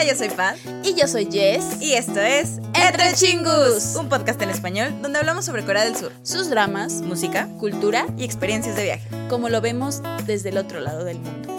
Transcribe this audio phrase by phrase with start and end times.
[0.00, 0.56] Hola, yo soy Pat.
[0.82, 1.76] Y yo soy Jess.
[1.78, 6.10] Y esto es Entre Chingus, un podcast en español donde hablamos sobre Corea del Sur,
[6.22, 9.06] sus dramas, música cultura y experiencias de viaje.
[9.28, 11.54] como lo vemos desde el otro lado del mundo.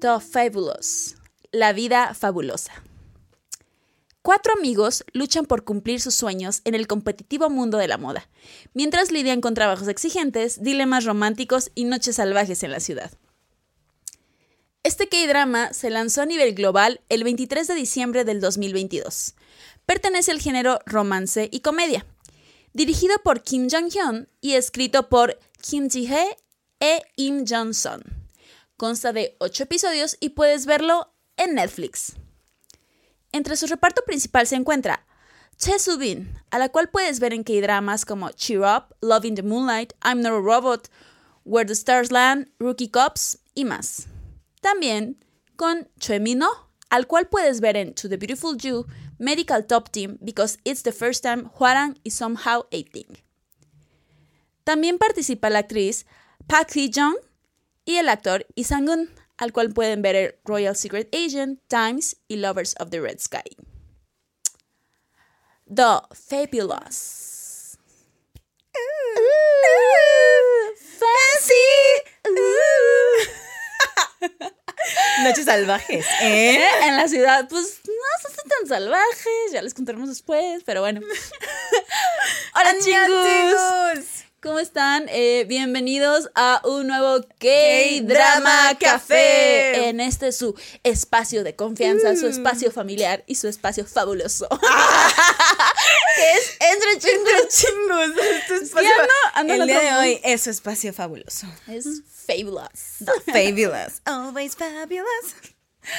[0.00, 1.14] The Fabulous.
[1.52, 2.72] La vida fabulosa.
[4.22, 8.28] Cuatro amigos luchan por cumplir sus sueños en el competitivo mundo de la moda,
[8.74, 13.10] mientras lidian con trabajos exigentes, dilemas románticos y noches salvajes en la ciudad.
[14.82, 19.34] Este K-drama se lanzó a nivel global el 23 de diciembre del 2022.
[19.86, 22.04] Pertenece al género romance y comedia.
[22.74, 26.36] Dirigido por Kim Jong-hyun y escrito por Kim Ji-hee
[26.78, 28.02] e Im Jong-son.
[28.76, 32.14] Consta de 8 episodios y puedes verlo en Netflix.
[33.32, 35.06] Entre su reparto principal se encuentra
[35.56, 39.42] Che Soo-bin, a la cual puedes ver en K-dramas como Cheer Up, Love in the
[39.42, 40.88] Moonlight, I'm Not a Robot,
[41.44, 44.06] Where the Stars Land, Rookie Cops y más.
[44.62, 45.22] También
[45.56, 46.48] con Choi Min-ho,
[46.88, 48.86] al cual puedes ver en To the Beautiful You,
[49.18, 53.18] Medical Top Team, Because It's the First Time Hwarang is Somehow a Thing.
[54.64, 56.06] También participa la actriz
[56.46, 57.16] Park Hee-jung
[57.84, 59.10] y el actor Lee Sang-un,
[59.40, 63.56] al cual pueden ver Royal Secret Agent, Times y Lovers of the Red Sky.
[65.66, 67.78] The Fabulous.
[75.24, 76.62] Noches salvajes, ¿eh?
[76.82, 81.00] En la ciudad, pues no se hacen tan salvajes, ya les contaremos después, pero bueno.
[82.54, 85.06] Hola ¡Annyeong, chicos, ¿cómo están?
[85.08, 89.88] Eh, bienvenidos a un nuevo K-Drama Café.
[89.88, 94.48] En este su espacio de confianza, su espacio familiar y su espacio fabuloso.
[94.48, 97.48] que es Entre Chingos.
[97.48, 98.88] Chingos, este espacio.
[98.90, 101.46] ando- ando el día de hoy es su espacio fabuloso.
[101.68, 101.86] Es
[102.26, 102.98] fabulous.
[103.04, 104.00] The fabulous.
[104.04, 105.34] Always fabulous.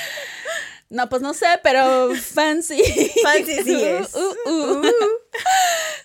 [0.92, 2.82] No, pues no sé, pero fancy.
[3.24, 4.14] Fancy sí es.
[4.14, 4.92] Uh, uh, uh.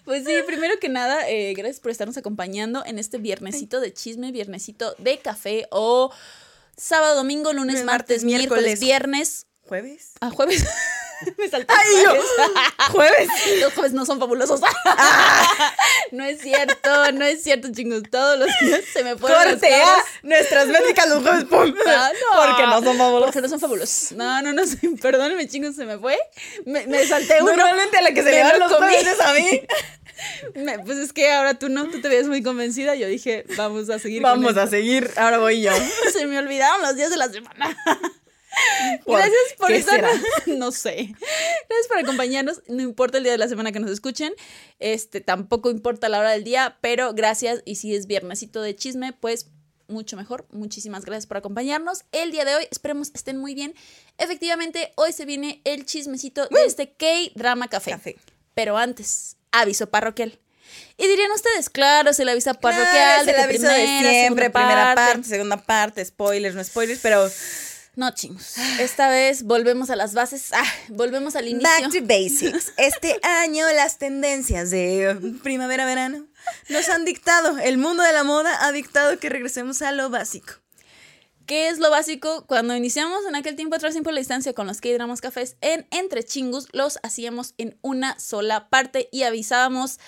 [0.05, 4.31] Pues sí, primero que nada, eh, gracias por estarnos acompañando en este viernesito de chisme,
[4.31, 6.13] viernesito de café o
[6.77, 8.81] sábado, domingo, lunes, martes, miércoles, miércoles.
[8.81, 9.47] viernes.
[9.63, 10.13] ¿Jueves?
[10.21, 10.65] Ah, jueves.
[11.39, 11.73] Me salté.
[11.73, 12.15] ¡Ay, yo!
[12.93, 13.29] ¿Jueves?
[13.61, 14.61] Los jueves no son fabulosos.
[16.13, 18.03] no es cierto, no es cierto, chingos.
[18.11, 20.05] Todos los días se me fueron las Corte a cabras.
[20.23, 21.45] nuestras métricas los jueves.
[21.45, 21.75] ¡pum!
[21.87, 22.47] Ah, no.
[22.47, 23.27] Porque no son fabulosos.
[23.27, 24.13] Porque no son fabulosos.
[24.13, 24.63] No, no, no.
[25.01, 26.19] Perdónenme, chingos, se me fue.
[26.65, 27.53] Me, me salté uno.
[27.57, 28.89] Normalmente a la que se me le van lo los comí.
[28.95, 29.61] jueves es a mí.
[30.55, 32.95] Me- pues es que ahora tú no, tú te ves muy convencida.
[32.95, 34.23] Yo dije, vamos a seguir.
[34.23, 35.11] con Vamos a seguir.
[35.17, 35.73] Ahora voy yo.
[36.13, 37.77] Se me olvidaron los días de la semana.
[39.05, 40.05] ¿Por Gracias por estar.
[40.47, 41.15] No sé.
[41.69, 42.63] Gracias por acompañarnos.
[42.69, 44.35] No importa el día de la semana que nos escuchen.
[44.79, 47.63] Este, tampoco importa la hora del día, pero gracias.
[47.65, 49.51] Y si es viernesito de chisme, pues
[49.89, 50.47] mucho mejor.
[50.51, 52.05] Muchísimas gracias por acompañarnos.
[52.13, 53.75] El día de hoy, esperemos estén muy bien.
[54.19, 57.93] Efectivamente, hoy se viene el chismecito de este K-Drama Café.
[57.93, 58.17] Café.
[58.55, 60.39] Pero antes, aviso parroquial.
[60.97, 62.91] Y dirían ustedes, claro, es el aviso parroquial.
[62.91, 64.45] Claro, el que aviso de primera, siempre.
[64.47, 67.31] segunda Primera parte, segunda parte, spoilers, no spoilers, pero
[67.97, 68.59] No, chingos.
[68.79, 70.53] Esta vez volvemos a las bases.
[70.53, 71.67] Ah, volvemos al inicio.
[71.69, 72.73] back to basics.
[72.77, 76.27] Este año las tendencias de primavera-verano
[76.69, 80.55] nos han dictado, el mundo de la moda ha dictado que regresemos a lo básico.
[81.47, 82.45] ¿Qué es lo básico?
[82.47, 86.23] Cuando iniciamos en aquel tiempo atrás, tiempo la distancia con los K-Dramas Cafés en Entre
[86.23, 90.01] Chingus, los hacíamos en una sola parte y avisábamos,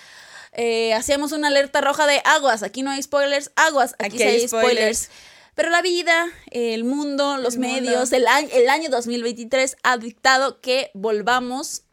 [0.51, 2.61] eh, hacíamos una alerta roja de aguas.
[2.61, 3.93] Aquí no hay spoilers, aguas.
[3.99, 4.97] Aquí, Aquí sí hay hay spoilers.
[5.03, 5.09] spoilers.
[5.59, 7.75] Pero la vida, el mundo, los El mundo.
[7.81, 11.83] medios, el año, el año 2023 ha dictado que volvamos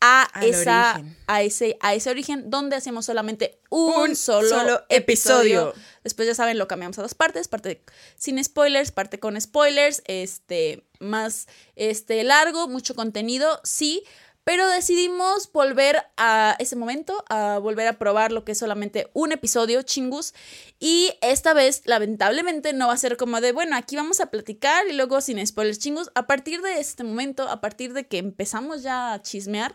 [0.00, 1.16] a, Al esa, origen.
[1.26, 5.70] a, ese, a ese origen donde hacemos solamente un, Un solo, solo episodio.
[5.70, 5.74] episodio.
[6.04, 7.82] Después ya saben, lo cambiamos a dos partes, parte
[8.14, 14.04] sin spoilers, parte con spoilers, este, más este, largo, mucho contenido, sí,
[14.44, 19.32] pero decidimos volver a ese momento, a volver a probar lo que es solamente un
[19.32, 20.34] episodio, chingus,
[20.78, 24.86] y esta vez, lamentablemente, no va a ser como de, bueno, aquí vamos a platicar
[24.86, 28.82] y luego sin spoilers, chingus, a partir de este momento, a partir de que empezamos
[28.82, 29.74] ya a chismear,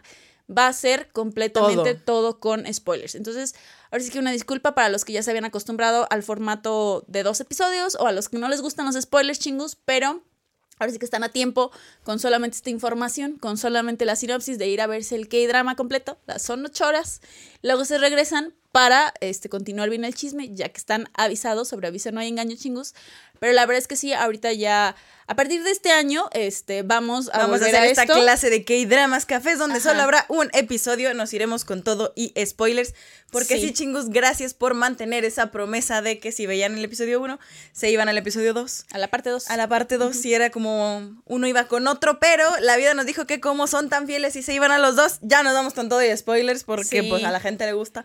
[0.50, 2.33] va a ser completamente Todo.
[2.33, 3.16] todo con spoilers.
[3.16, 3.56] Entonces,
[3.92, 7.24] ahora sí que una disculpa para los que ya se habían acostumbrado al formato de
[7.24, 10.24] dos episodios o a los que no les gustan los spoilers chingus, pero
[10.80, 11.72] ahora sí que están a tiempo
[12.04, 16.18] con solamente esta información, con solamente la sinopsis de ir a verse el K-drama completo.
[16.26, 17.22] Las son ocho horas.
[17.62, 22.12] Luego se regresan para este, continuar bien el chisme, ya que están avisados, sobre aviso
[22.12, 22.94] no hay engaño chingus.
[23.39, 24.95] Pero la verdad es que sí, ahorita ya,
[25.27, 28.15] a partir de este año, este, vamos a Vamos a hacer esta esto.
[28.15, 29.89] clase de K-Dramas Cafés donde Ajá.
[29.89, 31.13] solo habrá un episodio.
[31.13, 32.94] Nos iremos con todo y spoilers.
[33.31, 33.68] Porque Sí.
[33.68, 37.39] sí, chingus, gracias por mantener esa promesa de que si veían el episodio 1,
[37.74, 38.86] se iban al episodio 2.
[38.91, 39.50] A la parte 2.
[39.51, 43.06] A la parte 2 sí era como uno iba con otro, pero la vida nos
[43.06, 45.75] dijo que como son tan fieles y se iban a los dos, ya nos vamos
[45.75, 47.07] con todo y spoilers porque Sí.
[47.09, 48.03] pues a la gente le gusta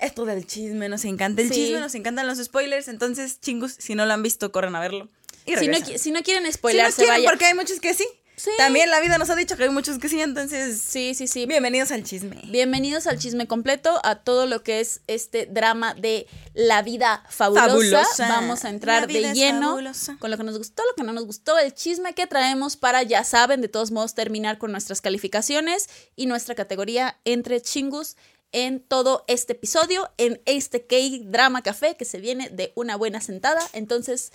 [0.00, 1.54] esto del chisme, nos encanta el Sí.
[1.54, 5.08] chisme, nos encantan los spoilers, entonces chingus, si no lo han visto, corran a verlo.
[5.46, 7.28] Y Si no, si no quieren Si no quieren, vaya.
[7.30, 8.06] porque hay muchos que sí.
[8.38, 8.50] Sí.
[8.58, 11.46] También la vida nos ha dicho que hay muchos que sí, entonces Sí, sí, sí.
[11.46, 12.38] bienvenidos al chisme.
[12.48, 17.68] Bienvenidos al chisme completo, a todo lo que es este drama de la vida fabulosa.
[17.68, 18.28] Fabulosa.
[18.28, 20.16] Vamos a entrar de lleno fabulosa.
[20.18, 23.02] con lo que nos gustó, lo que no nos gustó, el chisme que traemos para,
[23.04, 28.16] ya saben, de todos modos terminar con nuestras calificaciones y nuestra categoría entre chingus
[28.52, 33.60] en todo este episodio, en este K-Drama Café que se viene de una buena sentada.
[33.72, 34.32] Entonces,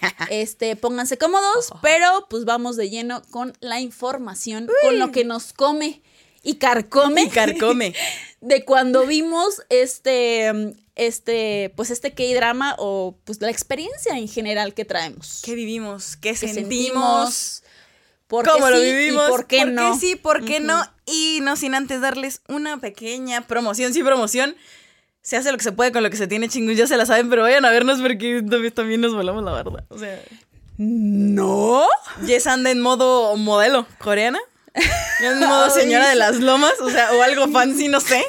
[0.30, 5.52] este, pónganse cómodos, pero pues vamos de lleno con la información, con lo que nos
[5.52, 6.02] come
[6.44, 7.94] y carcome Y carcome.
[8.40, 10.52] de cuando vimos este,
[10.94, 15.40] este, pues este K-drama o pues la experiencia en general que traemos.
[15.42, 16.16] ¿Qué vivimos?
[16.16, 17.62] ¿Qué, sentimos?
[18.26, 19.28] ¿Por qué ¿Cómo lo sí vivimos?
[19.28, 19.98] por qué no?
[19.98, 20.16] sí?
[20.16, 20.84] ¿Por qué no?
[21.06, 24.56] Y no sin antes darles una pequeña promoción, sí, promoción.
[25.22, 27.06] Se hace lo que se puede con lo que se tiene, chingus, ya se la
[27.06, 28.42] saben, pero vayan a vernos porque
[28.74, 29.84] también- nos volamos la verdad.
[29.88, 30.20] O sea,
[30.76, 31.86] ¿No?
[32.26, 34.40] Jess anda en modo modelo coreana.
[35.20, 38.24] En modo señora de las lomas, o sea, o algo fancy, no sé.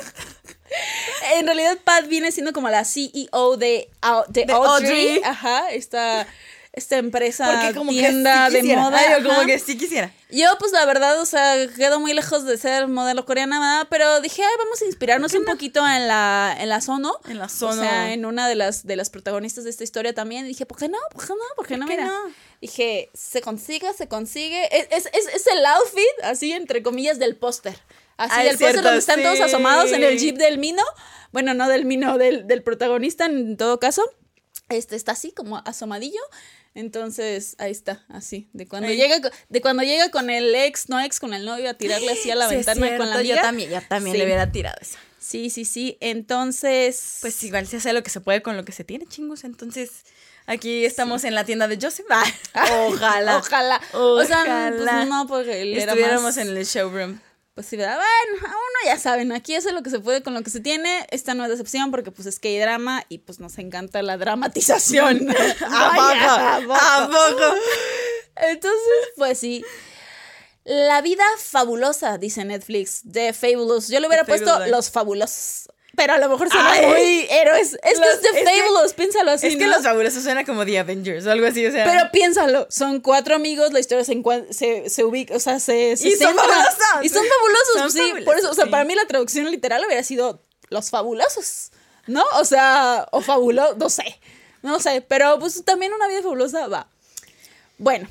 [1.36, 4.90] En realidad Pat viene siendo como la CEO de, Au- de, De Audrey.
[4.90, 5.22] Audrey.
[5.24, 6.28] Ajá, esta,
[6.76, 8.98] esta empresa, como tienda que sí de moda.
[8.98, 10.12] Ay, yo como que sí quisiera.
[10.30, 13.88] Yo, pues la verdad, o sea, quedo muy lejos de ser modelo coreana, ¿verdad?
[13.90, 17.14] pero dije, ay, vamos a inspirarnos un poquito en la, en la Sono.
[17.30, 17.82] En la O Sono.
[17.82, 20.46] sea, en una de las, de las protagonistas de esta historia también.
[20.46, 20.98] Y dije, ¿por qué no?
[21.12, 21.40] ¿Por qué no?
[21.56, 21.86] ¿Por qué no?
[21.86, 22.08] qué Mira.
[22.08, 22.14] no?
[22.62, 24.68] Dije, se consigue, se consigue.
[24.78, 27.78] Es, es, es, es el outfit, así, entre comillas, del póster.
[28.18, 29.44] Así, Ah, el póster donde están todos sí.
[29.44, 30.84] asomados en el jeep del Mino.
[31.32, 34.04] Bueno, no del Mino, del, del protagonista en todo caso.
[34.70, 36.22] Este está así, como asomadillo.
[36.76, 38.50] Entonces, ahí está, así.
[38.54, 39.18] De cuando llega
[39.50, 42.36] de cuando llega con el ex, no ex, con el novio a tirarle así a
[42.36, 43.36] la Sí, ventana con la amiga.
[43.38, 44.20] Yo también, yo también Sí.
[44.20, 44.98] le hubiera tirado eso.
[45.18, 45.98] Sí, sí, sí.
[46.02, 47.18] Entonces.
[47.22, 49.44] Pues igual se hace lo que se puede con lo que se tiene, chingos.
[49.46, 49.90] Entonces,
[50.46, 52.06] aquí estamos en la tienda de Joseph.
[52.10, 52.26] Ah,
[52.88, 53.38] ojalá.
[53.38, 53.82] Ojalá.
[53.94, 54.74] O sea, Ojalá.
[54.78, 57.20] pues no, porque él era Estuviéramos más- en el showroom.
[57.56, 57.96] Pues sí, ¿verdad?
[57.98, 60.60] Bueno, a uno ya saben, aquí hace lo que se puede con lo que se
[60.60, 61.08] tiene.
[61.10, 64.18] Esta no es decepción porque pues es que hay drama y pues nos encanta la
[64.18, 65.30] dramatización.
[65.62, 66.74] ¿A poco?
[66.74, 67.56] ¿A poco?
[68.36, 69.64] Entonces, pues sí.
[70.66, 73.88] La vida fabulosa, dice Netflix, de Fabulous.
[73.88, 74.72] Yo le hubiera The puesto Fabulous.
[74.72, 75.70] los fabulosos.
[75.96, 76.86] Pero a lo mejor suena Ay.
[76.88, 77.74] muy héroes.
[77.84, 79.48] Es que Los- es de es que- Fabulous, piénsalo así.
[79.48, 79.76] Es que ¿no?
[79.76, 81.86] los fabulosos suena como The Avengers o algo así, o sea.
[81.86, 84.22] Pero piénsalo, son cuatro amigos, la historia se,
[84.52, 86.74] se, se ubica, o sea, se, se Y son fabulosos.
[87.04, 87.98] Y son fabulosos, Son sí.
[88.00, 88.72] fabulosos, por eso, o sea, sí.
[88.72, 91.72] para mí la traducción literal hubiera sido los fabulosos,
[92.08, 92.24] ¿no?
[92.40, 94.20] O sea, o fabuloso, no sé,
[94.64, 96.88] no sé, pero pues también una vida fabulosa va.
[97.78, 98.08] Bueno.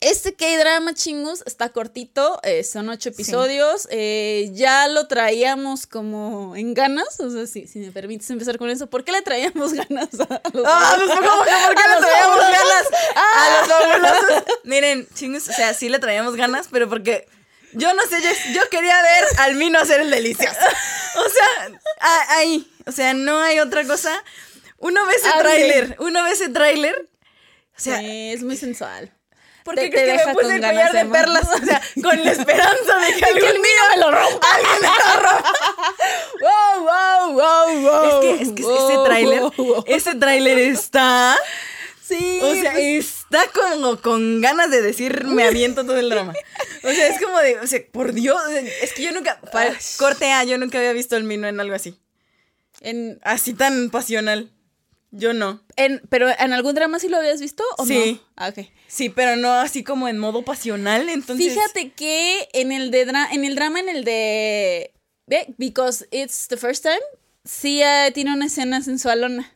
[0.00, 6.72] Este K-drama chingus está cortito, eh, son ocho episodios, eh, ya lo traíamos como en
[6.72, 10.08] ganas, o sea, si, si me permites empezar con eso, ¿por qué le traíamos ganas
[10.18, 10.94] a los ¡Ah!
[10.96, 14.44] pues, ¿cómo que por qué le traíamos ganas a los?
[14.64, 17.28] Miren, chingos, o sea, sí le traíamos ganas, pero porque
[17.74, 20.58] yo no sé, yo, yo quería ver al Mino hacer el delicioso.
[21.16, 24.24] O sea, a- ahí, o sea, no hay otra cosa.
[24.78, 27.06] Uno ve ese Ah, tráiler, uno ve ese tráiler,
[27.76, 29.12] o sea, Sí, es muy sensual.
[29.64, 31.48] ¿Por qué te- crees te que me puse con el collar de de- perlas?
[31.48, 34.46] O sea, con la esperanza de que algún el día mío me lo rompa.
[34.54, 35.54] alguien me lo rompa.
[36.40, 38.22] Wow, wow, wow, wow.
[38.22, 39.84] Es que, es que ese tráiler, wow, wow.
[39.86, 41.36] ese tráiler está...
[42.02, 42.40] Sí.
[42.42, 46.32] O sea, pues, está como con ganas de decir me aviento todo el drama.
[46.82, 48.40] O sea, es como de, o sea, por Dios,
[48.82, 51.72] es que yo nunca, para- corte A, yo nunca había visto el Mino en algo
[51.76, 52.00] así.
[52.80, 54.50] en, Así tan pasional.
[55.12, 55.60] Yo no.
[55.76, 58.20] en, pero en algún drama sí lo habías visto o Sí.
[58.20, 58.28] no?
[58.36, 58.52] Ah.
[58.86, 61.52] Sí, pero no así como en modo pasional, entonces.
[61.52, 64.92] Fíjate que en el de dra- en el drama, en el de
[65.58, 67.00] Because It's the First Time,
[67.44, 69.52] sí eh, tiene una escena sensualona.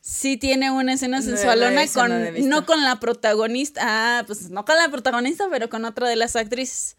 [0.00, 4.64] Sí tiene una escena no, sensualona con no no con la protagonista, ah, pues no
[4.64, 6.96] con la protagonista, pero con otra de las actrices.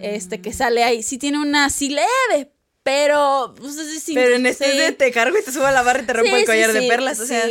[0.00, 0.42] Este Mm.
[0.42, 2.50] que sale ahí, sí tiene una así leve,
[2.84, 4.78] pero pues, es Pero en este sí.
[4.78, 6.70] de te cargo y te subo a la barra y te rompo Sí, el collar
[6.70, 7.18] sí, de perlas.
[7.18, 7.44] O sea.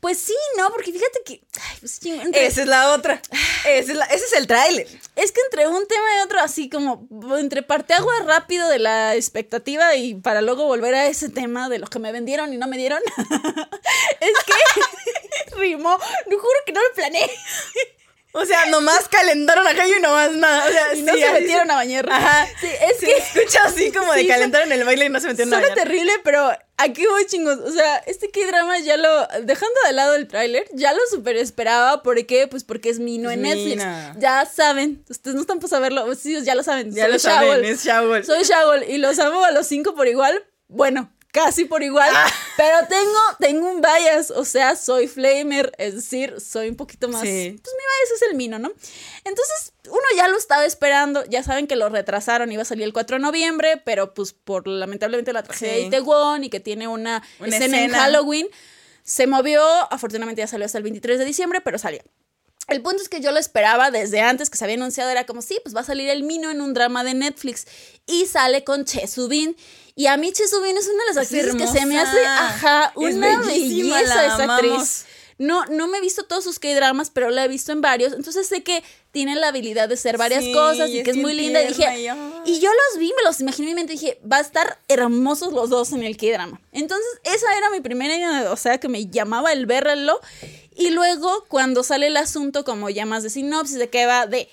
[0.00, 3.20] Pues sí, no, porque fíjate que ay, pues, entre- esa es la otra.
[3.66, 4.86] Ese es, la- ese es el tráiler.
[5.16, 9.96] Es que entre un tema y otro, así como entre parteagua rápido de la expectativa
[9.96, 12.76] y para luego volver a ese tema de lo que me vendieron y no me
[12.76, 13.00] dieron,
[14.20, 15.98] es que rimó.
[16.26, 17.28] No juro que no lo planeé.
[18.32, 20.66] O sea, nomás calentaron a y nomás nada.
[20.68, 22.08] O sea, Y no sí, se metieron a bañar.
[22.10, 22.46] Ajá.
[22.60, 25.28] Sí, es Sí, que escucha así como de Sí, calentaron el baile y no se
[25.28, 25.84] metieron a suena bañar.
[25.88, 27.58] terrible, pero aquí voy chingos.
[27.58, 29.26] O sea, este K-drama ya lo.
[29.42, 32.02] Dejando de lado el tráiler, ya lo super esperaba.
[32.02, 32.46] ¿Por qué?
[32.46, 33.76] Pues porque es Mino en Netflix.
[33.76, 34.14] Mina.
[34.18, 35.04] Ya saben.
[35.08, 36.14] Ustedes no están para saberlo.
[36.14, 36.92] Sí, ya lo saben.
[36.94, 37.64] Ya soy lo saben, Shaol.
[37.64, 38.24] es Shaol.
[38.24, 40.44] Soy Shaol y los amo a los cinco por igual.
[40.68, 42.10] Bueno, casi por igual.
[42.14, 42.26] Ah.
[42.56, 44.30] Pero tengo, tengo un bias.
[44.30, 45.72] O sea, soy flamer.
[45.78, 47.22] Es decir, soy un poquito más.
[47.22, 47.58] Sí.
[47.62, 48.70] Pues mi bias es el Mino, ¿no?
[49.24, 51.24] Entonces, uno ya lo estaba esperando.
[51.26, 52.50] Ya saben que lo retrasaron.
[52.50, 53.76] Iba a salir el 4 de noviembre.
[53.84, 55.80] Pero pues por lamentablemente la tragedia Sí.
[55.80, 57.92] de Itaewon y que tiene una, Una escena, en.
[57.92, 58.48] Halloween.
[59.04, 59.62] Se movió.
[59.92, 62.00] Afortunadamente ya salió hasta el 23 de diciembre, pero salió.
[62.66, 65.40] El punto es que yo lo esperaba desde antes que se había anunciado, era como,
[65.40, 67.66] sí, pues va a salir el Mino en un drama de Netflix.
[68.04, 69.56] Y sale con Che Subin.
[69.98, 72.24] Y a mí Che Subin es una de las Es actrices que se me hace,
[72.24, 74.54] ajá, una belleza esa amamos.
[74.54, 75.06] actriz.
[75.38, 78.12] No, no me he visto todos sus K-dramas, pero la he visto en varios.
[78.12, 81.16] Entonces sé que tiene la habilidad de ser varias Sí, cosas y es que es
[81.16, 81.60] muy linda.
[81.62, 82.32] Y dije, y, ay.
[82.44, 85.52] y yo los vi, me los imaginé en mi mente dije, va a estar hermosos
[85.52, 86.60] los dos en el K-drama.
[86.70, 90.20] Entonces, esa era mi primera idea, o sea, que me llamaba el verlo.
[90.76, 94.48] Y luego, cuando sale el asunto, como ya más de sinopsis, de que va de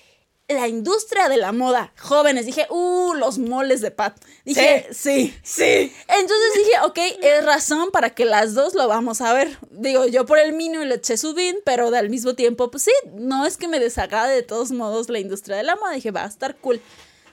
[0.48, 4.16] la industria de la moda, jóvenes, dije, uh, los moles de Pat.
[4.44, 5.34] Dije, sí.
[5.42, 5.92] Sí.
[6.08, 9.58] Entonces dije, ok, es razón para que las dos lo vamos a ver.
[9.72, 13.46] Digo, yo por el Mino y el Chesubin, pero al mismo tiempo, pues sí, no
[13.46, 15.94] es que me desagrade de todos modos la industria de la moda.
[15.94, 16.80] Dije, va a estar cool.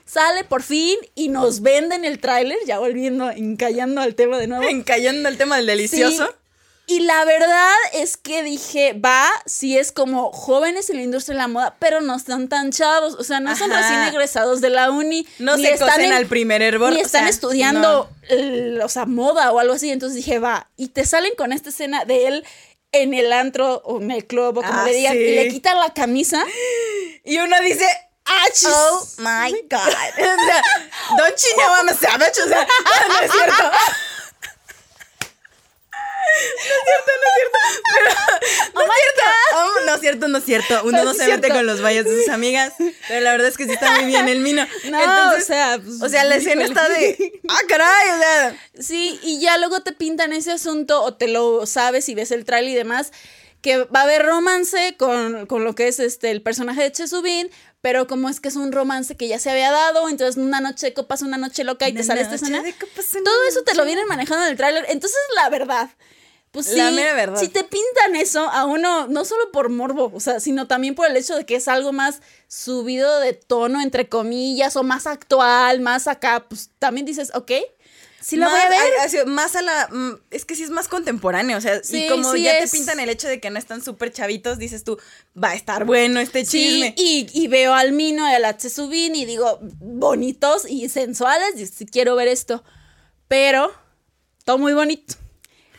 [0.05, 4.63] Sale por fin y nos venden el tráiler, ya volviendo, encallando al tema de nuevo.
[4.63, 6.25] Encallando el tema del delicioso.
[6.25, 6.33] Sí.
[6.85, 11.41] Y la verdad es que dije, va, si es como jóvenes en la industria de
[11.41, 13.81] la moda, pero no están tan chavos, o sea, no son Ajá.
[13.81, 15.25] recién egresados de la uni.
[15.39, 16.91] No ni se están en- al primer hervor.
[16.91, 19.91] ni o están sea, estudiando, el- o sea, moda o algo así.
[19.91, 20.69] Entonces dije, va.
[20.75, 22.45] Y te salen con esta escena de él
[22.91, 25.13] en el antro o en el club o como Ah, le digan.
[25.13, 25.19] sí.
[25.19, 26.43] Y le quitan la camisa.
[27.23, 27.87] Y uno dice,
[28.25, 28.67] ¡Ah, chis!
[28.69, 29.87] oh my god.
[29.87, 30.61] o sea,
[31.17, 32.41] don't you know I'm a savage?
[32.43, 32.67] O sea,
[33.07, 33.63] no es cierto.
[36.65, 37.57] No es cierto, no es cierto.
[37.93, 38.09] Pero,
[38.73, 39.23] no es cierto.
[39.55, 40.81] Oh, no es cierto, no es cierto.
[40.83, 42.73] Uno Pero no se mete con los valles de sus amigas.
[43.07, 44.65] Pero la verdad es que sí está muy bien el mino.
[44.85, 47.41] No, Entonces, o sea, pues, o sea, la escena está de.
[47.47, 48.09] ¡Ah, caray!
[48.11, 48.57] O sea.
[48.79, 52.45] Sí, y ya luego te pintan ese asunto o te lo sabes y ves el
[52.45, 53.11] trailer y demás,
[53.61, 57.49] que va a haber romance con, con lo que es este el personaje de Chesubin,
[57.81, 60.87] pero como es que es un romance que ya se había dado, entonces una noche
[60.87, 62.63] de copas, una noche loca y te sale esta escena.
[63.25, 64.85] Todo eso te lo vienen manejando en el tráiler.
[64.89, 65.89] Entonces, la verdad,
[66.53, 67.37] pues sí, La mera verdad.
[67.39, 71.07] si te pintan eso a uno, no solo por morbo, o sea, sino también por
[71.09, 75.81] el hecho de que es algo más subido de tono, entre comillas, o más actual,
[75.81, 77.51] más acá, pues también dices, ok,
[78.21, 78.99] sí lo voy a Más ver.
[78.99, 79.87] a- así, más a la.
[79.91, 81.57] mm, Es que sí es más contemporáneo.
[81.57, 82.69] O sea, Sí, y como sí ya es.
[82.71, 84.97] te pintan el hecho de que no están súper chavitos, dices tú,
[85.35, 86.93] va a estar bueno este chisme.
[86.95, 91.85] Sí, y, y veo al Mino y al Subin y digo, bonitos y sensuales, y
[91.87, 92.63] quiero ver esto.
[93.27, 93.73] Pero,
[94.45, 95.15] todo muy bonito.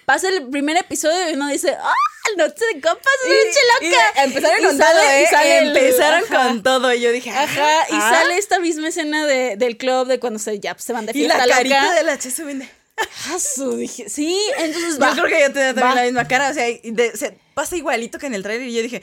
[0.04, 1.92] Pasa el primer episodio y uno dice, ¡ah!
[2.38, 4.22] Noche de copas, Y- noche y loca.
[4.24, 5.26] empezaron Y con todo, ¿eh?
[5.30, 6.92] y empezaron con todo.
[6.94, 8.10] Y yo dije, Ajá, y ah.
[8.14, 11.14] sale esta misma escena de- del club de cuando se, ya se van de Y
[11.14, 12.68] fiesta la carita de la Chesu Vinde.
[12.96, 15.12] Ah, su, dije, sí, entonces Yo va.
[15.12, 15.94] creo que yo tenía también va.
[15.96, 16.48] la misma cara.
[16.50, 18.68] O sea, y de- se pasa igualito que en el trailer.
[18.68, 19.02] Y yo dije,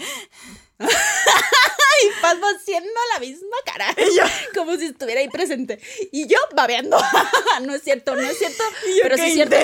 [2.04, 3.94] Y Paz haciendo la misma cara.
[3.96, 4.24] Y yo-
[4.56, 5.80] Como si estuviera ahí presente.
[6.12, 6.98] Y yo babeando.
[7.62, 8.64] no es cierto, no es cierto.
[8.88, 9.56] y yo, pero qué sí es cierto.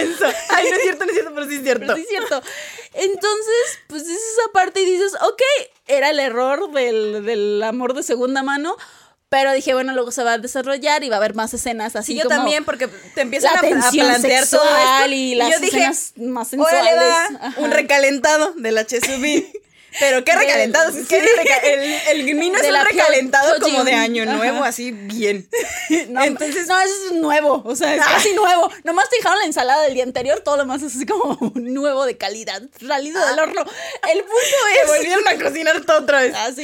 [0.50, 1.80] Ay, no es cierto, no es cierto, pero sí es cierto.
[1.88, 2.42] Pero sí es cierto.
[2.94, 5.42] Entonces, pues es esa parte y dices, ok,
[5.88, 8.76] era el error del, del amor de segunda mano.
[9.30, 12.14] Pero dije, bueno, luego se va a desarrollar y va a haber más escenas así
[12.14, 15.16] Sí, yo como también, porque te empiezan la a, a plantear todo sexual esto.
[15.16, 16.82] y las yo dije, escenas más sensuales.
[16.82, 16.98] órale
[17.40, 19.52] va, un recalentado de la Chesubin.
[20.00, 21.26] Pero qué Del- recalentado, si es que el,
[22.22, 24.34] el, es un recalentado como de año Ajá.
[24.34, 25.50] nuevo, así bien.
[26.10, 28.70] No, Entonces- no, eso es nuevo, o sea, es casi nuevo.
[28.84, 32.06] Nomás te dejaron la ensalada del día anterior, todo lo demás es así como nuevo
[32.06, 33.62] de calidad, salido del horno.
[34.12, 34.36] El punto
[34.74, 34.88] Se es...
[34.88, 36.34] volvieron a cocinar todo otra vez.
[36.36, 36.64] Ah, sí.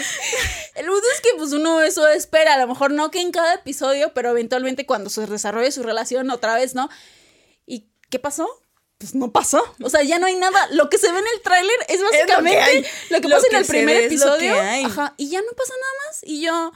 [0.75, 3.53] El punto es que pues uno eso espera, a lo mejor no que en cada
[3.55, 6.89] episodio, pero eventualmente cuando se desarrolle su relación otra vez, ¿no?
[7.65, 8.47] ¿Y qué pasó?
[8.97, 9.61] Pues no pasó.
[9.81, 10.67] O sea, ya no hay nada.
[10.71, 13.61] Lo que se ve en el tráiler es básicamente lo que, Lo pasa que en
[13.61, 14.55] el primer episodio.
[14.85, 15.13] Ajá.
[15.17, 16.19] Y ya no pasa nada más.
[16.23, 16.71] Y yo.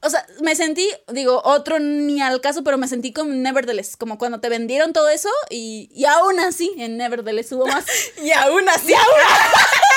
[0.00, 4.16] O sea, me sentí, digo, otro ni al caso, pero me sentí como Nevertheless, como
[4.16, 7.84] cuando te vendieron todo eso y, y aún así en Nevertheless hubo más.
[8.22, 8.94] Y aún así,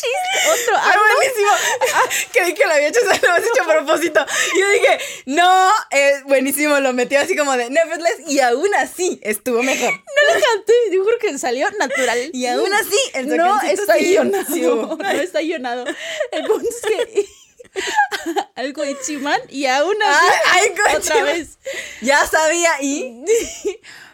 [0.00, 1.14] chiste, otro Fue AMLO.
[1.16, 1.50] buenísimo.
[1.94, 2.02] Ah,
[2.32, 4.26] creí que lo había hecho, o sea, lo habías hecho a propósito.
[4.54, 6.78] Y yo dije, no, es buenísimo.
[6.80, 9.92] Lo metió así como de Nevertheless y aún así estuvo mejor.
[10.18, 12.30] No lo canté, yo juro que salió natural.
[12.32, 14.96] Y aún así, el no está guionado.
[14.96, 15.84] no está guionado.
[16.32, 17.28] El punto es que
[18.56, 21.58] algo de Chimán y aún así Ah, otra vez.
[22.00, 23.22] Ya sabía y.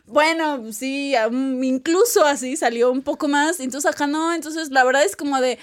[0.07, 1.15] Bueno, sí,
[1.63, 3.61] incluso así salió un poco más.
[3.61, 4.35] Entonces acá no.
[4.35, 5.59] Entonces la verdad es como de.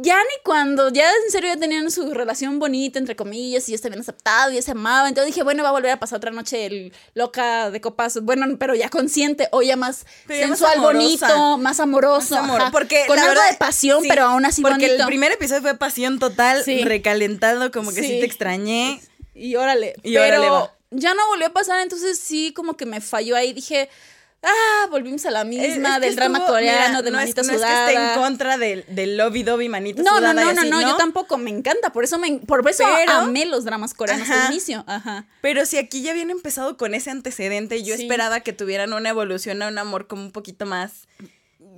[0.00, 3.78] Ya ni cuando, ya en serio ya tenían su relación bonita, entre comillas, y ya
[3.78, 5.08] se habían aceptado, y ya se amaban.
[5.08, 8.20] Entonces dije, bueno, va a volver a pasar otra noche el loca de copas.
[8.22, 11.26] Bueno, pero ya consciente, o ya más Pero ya más sensual, amorosa.
[11.26, 12.34] bonito, más amoroso.
[12.36, 12.70] Más amor, ajá.
[12.70, 15.02] porque con la algo verdad- de pasión, sí, pero aún así Porque bonito.
[15.02, 16.84] el primer episodio fue pasión total, Sí.
[16.84, 18.20] recalentado, como que sí, Sí.
[18.20, 19.00] te extrañé.
[19.34, 19.94] Y órale.
[20.04, 20.72] Y pero órale va.
[20.90, 23.52] Ya no volvió a pasar, entonces sí, como que me falló ahí.
[23.52, 23.88] Dije,
[24.42, 27.18] ah, volvimos a la misma, Es- es que del drama estuvo- coreano, mira, de no
[27.18, 30.34] es, manita no es que esté en contra del, del lobby manita no, no, sudada
[30.34, 33.12] no, y no, así, no, yo tampoco me encanta, por eso me por eso Pero-
[33.12, 34.46] amé los dramas coreanos Ajá.
[34.46, 35.26] al inicio, ajá.
[35.42, 38.02] Pero si aquí ya habían empezado con ese antecedente, yo Sí.
[38.02, 41.08] esperaba que tuvieran una evolución a un amor como un poquito más.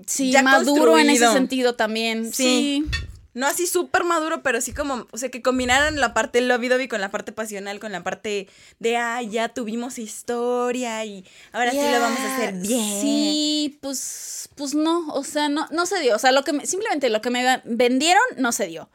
[0.06, 2.32] Sí, Ya maduro en ese sentido también.
[2.32, 2.84] Sí.
[2.84, 2.90] Sí.
[3.32, 6.88] No así súper maduro, pero sí como, o sea, que combinaran la parte lobby dobby
[6.88, 8.48] con la parte pasional, con la parte
[8.80, 13.00] de, ah, ya tuvimos historia y ahora sí lo vamos a hacer bien.
[13.00, 16.16] Sí, pues, pues no, o sea, no, no se dio.
[16.16, 18.88] O sea, lo que me- simplemente lo que me vendieron no se dio.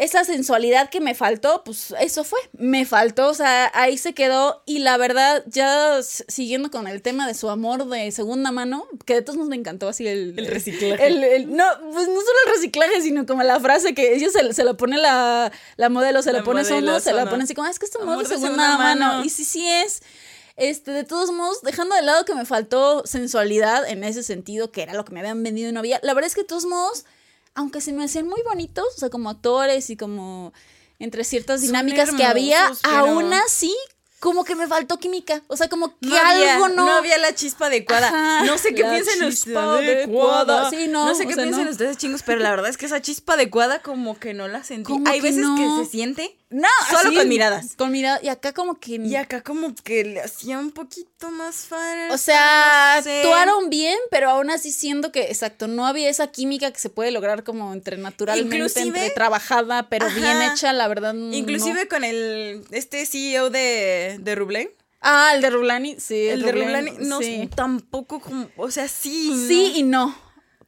[0.00, 2.38] Esa sensualidad que me faltó, pues eso fue.
[2.52, 4.62] Me faltó, o sea, ahí se quedó.
[4.64, 9.14] Y la verdad, ya siguiendo con el tema de su amor de segunda mano, que
[9.14, 10.38] de todos modos me encantó así el.
[10.38, 11.06] El reciclaje.
[11.06, 14.52] el- el- no, pues no solo el reciclaje, sino como la frase que ella se,
[14.54, 17.54] se lo pone la, la modelo, se La lo pone Sono, se la pone así
[17.54, 19.06] como, "Ah, es que es tu amor de de segunda, segunda mano.
[19.06, 19.24] mano.
[19.24, 20.02] Y sí, sí es.
[20.56, 24.82] Este, de todos modos, dejando de lado que me faltó sensualidad en ese sentido, que
[24.82, 26.66] era lo que me habían vendido y no había, la verdad es que de todos
[26.66, 27.04] modos,
[27.54, 30.52] aunque se me hacían muy bonitos, o sea, como actores y como
[30.98, 33.74] entre ciertas dinámicas que había, pero- aún así,
[34.20, 35.42] como que me faltó química.
[35.48, 36.90] O sea, como que No había, algo no.
[36.92, 38.08] había la chispa adecuada.
[38.08, 39.26] Ajá, no sé qué chispa
[39.76, 40.04] ustedes.
[40.04, 40.68] adecuada.
[40.70, 41.70] Sí, no, sé qué sea, no.
[41.70, 44.92] ustedes, chingos, pero la verdad es que esa chispa adecuada como que no la sentí.
[45.06, 45.56] Hay veces no.
[45.56, 47.76] que se siente No, solo así, con miradas.
[47.76, 48.24] Con miradas.
[48.24, 48.96] Y acá como que.
[48.96, 52.12] Y acá como que le hacía un poquito más falso.
[52.14, 53.18] O sea, no sé.
[53.22, 57.12] actuaron bien, pero aún así siendo que, exacto, no había esa química que se puede
[57.12, 60.16] lograr como entre naturalmente, Inclusive- entre trabajada, pero Ajá.
[60.16, 61.14] bien hecha, la verdad.
[61.14, 61.32] no.
[61.34, 64.74] Inclusive con el este CEO de, de Rublé.
[65.02, 66.26] Ah, el de Rulani, sí.
[66.28, 67.48] El de Rublani, no sí.
[67.54, 69.30] tampoco como, o sea, sí.
[69.34, 69.46] ¿no?
[69.48, 70.14] Sí y no.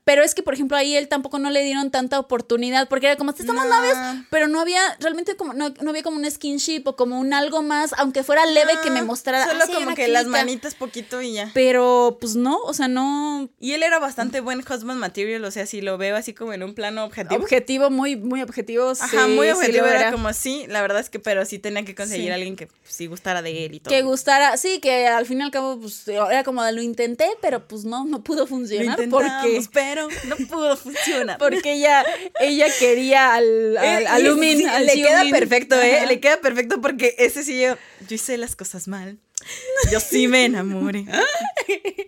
[0.05, 3.17] Pero es que, por ejemplo, ahí él tampoco no le dieron tanta oportunidad, porque era
[3.17, 3.71] como, estamos No.
[3.71, 3.97] novios,
[4.31, 7.63] pero no había, realmente como, no, no había como un skinship o como un algo
[7.63, 9.47] más, aunque fuera leve que me mostrara.
[9.47, 10.39] Solo "Ah, sí, como que las química".
[10.41, 11.51] manitas poquito y ya.
[11.55, 15.67] Pero, pues no, o sea, no, Y él era bastante buen husband material, o sea,
[15.67, 17.41] si lo veo así como en un plano objetivo.
[17.41, 18.91] objetivo, muy, muy objetivo.
[18.91, 20.11] Ajá, sí, muy objetivo, lo era era.
[20.13, 22.81] como sí, la verdad es que, pero sí tenía que conseguir a alguien que pues,
[22.89, 23.95] sí gustara de él y todo.
[23.95, 27.69] Que gustara, sí, que al fin y al cabo, pues, era como lo intenté, pero
[27.69, 31.39] pues no, no pudo Lo funcionar intentamos, porque, pero no pudo funcionar.
[31.39, 32.05] porque ella,
[32.41, 35.97] ella quería al, al, Eh, al y Lumin, sí, al le queda perfecto, ¿eh?
[35.99, 36.07] Ajá.
[36.07, 37.77] Le queda perfecto porque ese sí yo,
[38.09, 39.19] yo hice las cosas mal.
[39.91, 41.05] Yo sí me enamoré.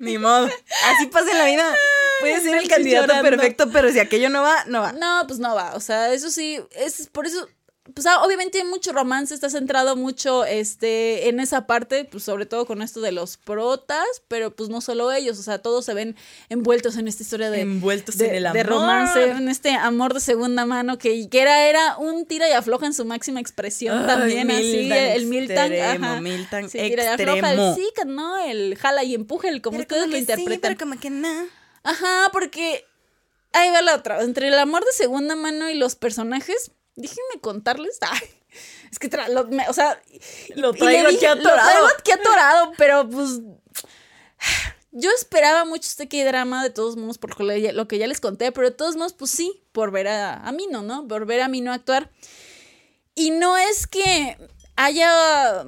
[0.01, 0.47] Ni modo.
[0.85, 1.75] Así pasa en la vida.
[2.21, 3.29] Puede ser el candidato llorando.
[3.29, 4.93] perfecto, pero si aquello no va, no va.
[4.93, 5.75] No, pues no va.
[5.75, 7.49] O sea, eso sí, es por eso.
[7.93, 12.65] Pues ah, obviamente mucho romance está centrado mucho este en esa parte, pues sobre todo
[12.65, 16.17] con esto de los protas, pero pues no solo ellos, o sea, todos se ven
[16.49, 18.67] envueltos en esta historia de Envueltos de, en el de amor.
[18.67, 22.87] romance, en este amor de segunda mano que, que era era un tira y afloja
[22.87, 26.21] en su máxima expresión Ay, también así, el Miltan, ajá.
[26.23, 29.83] Miltan Sí, tira y afloja, el sí, no, el jala y empuje, el como Pero
[29.83, 30.75] ustedes como lo que sí, interpretan.
[30.79, 31.47] pero como que no.
[31.83, 32.87] Ajá, porque
[33.53, 34.23] ahí va la otra.
[34.23, 37.99] Entre el amor de segunda mano y los personajes, déjenme contarles.
[38.03, 38.21] Ay,
[38.91, 40.01] es que, tra- lo- me- o sea,
[40.57, 41.87] Lo traigo dije- aquí Lo traigo atorado.
[41.99, 43.41] aquí atorado, pero pues.
[44.97, 48.21] Yo esperaba mucho este K-drama, de todos modos, por lo que- lo que ya les
[48.21, 51.09] conté, pero de todos modos, pues sí, por ver a, a Mino, ¿no?
[51.09, 52.13] Por ver a Mino actuar.
[53.17, 54.37] Y no es que
[54.77, 55.65] haya,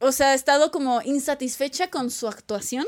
[0.00, 2.86] o sea, estado como insatisfecha con su actuación,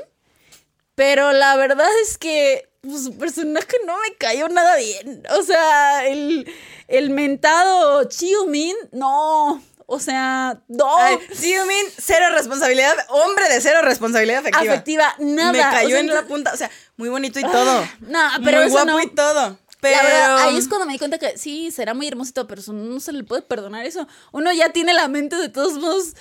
[0.96, 5.22] pero la verdad es que pues, su personaje no me cayó nada bien.
[5.38, 6.50] O sea, el,
[6.88, 9.62] el mentado Chiumin, no.
[9.86, 10.96] O sea, no.
[10.98, 14.72] Ay, Xiumin, cero responsabilidad, hombre de cero responsabilidad afectiva.
[14.72, 15.52] afectiva, nada.
[15.52, 17.84] Me O cayó sea, en la punta, o sea, muy bonito y todo.
[18.00, 19.00] No, pero muy eso guapo no.
[19.02, 19.58] y todo.
[19.80, 22.60] Pero La verdad, ahí es cuando me di cuenta que sí, será muy hermosito, pero
[22.60, 24.06] eso no se le puede perdonar eso.
[24.30, 26.14] Uno ya tiene la mente de todos modos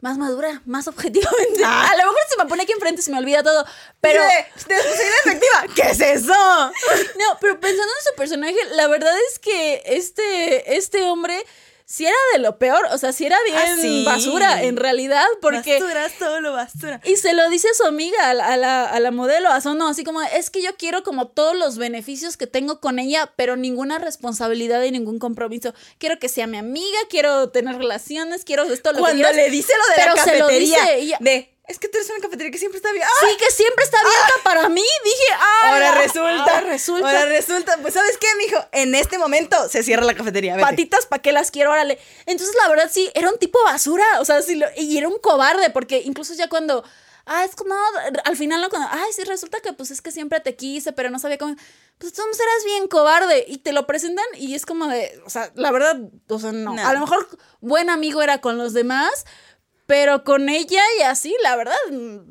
[0.00, 1.64] más madura, más objetivamente.
[1.64, 3.64] A lo mejor se me pone aquí enfrente se me olvida todo,
[4.00, 4.22] pero...
[4.22, 4.80] De, de
[5.24, 5.64] efectiva.
[5.74, 6.32] ¿Qué es eso?
[6.32, 11.44] No, pero pensando en su personaje, la verdad es que este, este hombre
[11.90, 14.04] si era de lo peor, o sea, si era bien Ah, sí.
[14.04, 15.80] basura, en realidad, porque...
[15.80, 17.00] Basura, es todo lo basura.
[17.04, 19.58] Y se lo dice a su amiga, a la, a la, a la modelo, a
[19.62, 23.32] Sono, así como, es que yo quiero como todos los beneficios que tengo con ella,
[23.36, 25.72] pero ninguna responsabilidad y ningún compromiso.
[25.96, 29.36] Quiero que sea mi amiga, quiero tener relaciones, quiero esto, lo que Cuando quieras.
[29.36, 30.78] le dice lo de la se lo cafetería.
[30.82, 33.04] dice ella- De, es que tú eres una cafetería que siempre está bien.
[33.06, 33.26] ¡Ah!
[33.26, 34.84] Sí, que siempre está abierta para mí.
[35.04, 37.08] Dije, ah, Ahora resulta, ahora resulta.
[37.08, 38.58] Ahora resulta, pues ¿sabes qué, mijo?
[38.72, 40.54] En este momento se cierra la cafetería.
[40.56, 40.66] vete.
[40.66, 41.70] patitas, ¿para qué las quiero?
[41.70, 41.98] Órale.
[42.26, 44.04] Entonces, la verdad, sí, era un tipo basura.
[44.20, 46.84] O sea, sí, lo- y era un cobarde, porque incluso ya cuando.
[47.30, 47.74] Ah, es como.
[48.24, 48.88] Al final, no, cuando.
[48.90, 51.54] Ay, sí, resulta que pues es que siempre te quise, pero no sabía cómo.
[51.98, 53.44] Pues tú eras bien cobarde.
[53.46, 55.20] Y te lo presentan y es como de.
[55.26, 56.72] O sea, la verdad, o sea, no.
[56.72, 56.86] No.
[56.88, 57.28] A lo mejor
[57.60, 59.26] buen amigo era con los demás,
[59.88, 62.22] pero con ella y así, la verdad, no.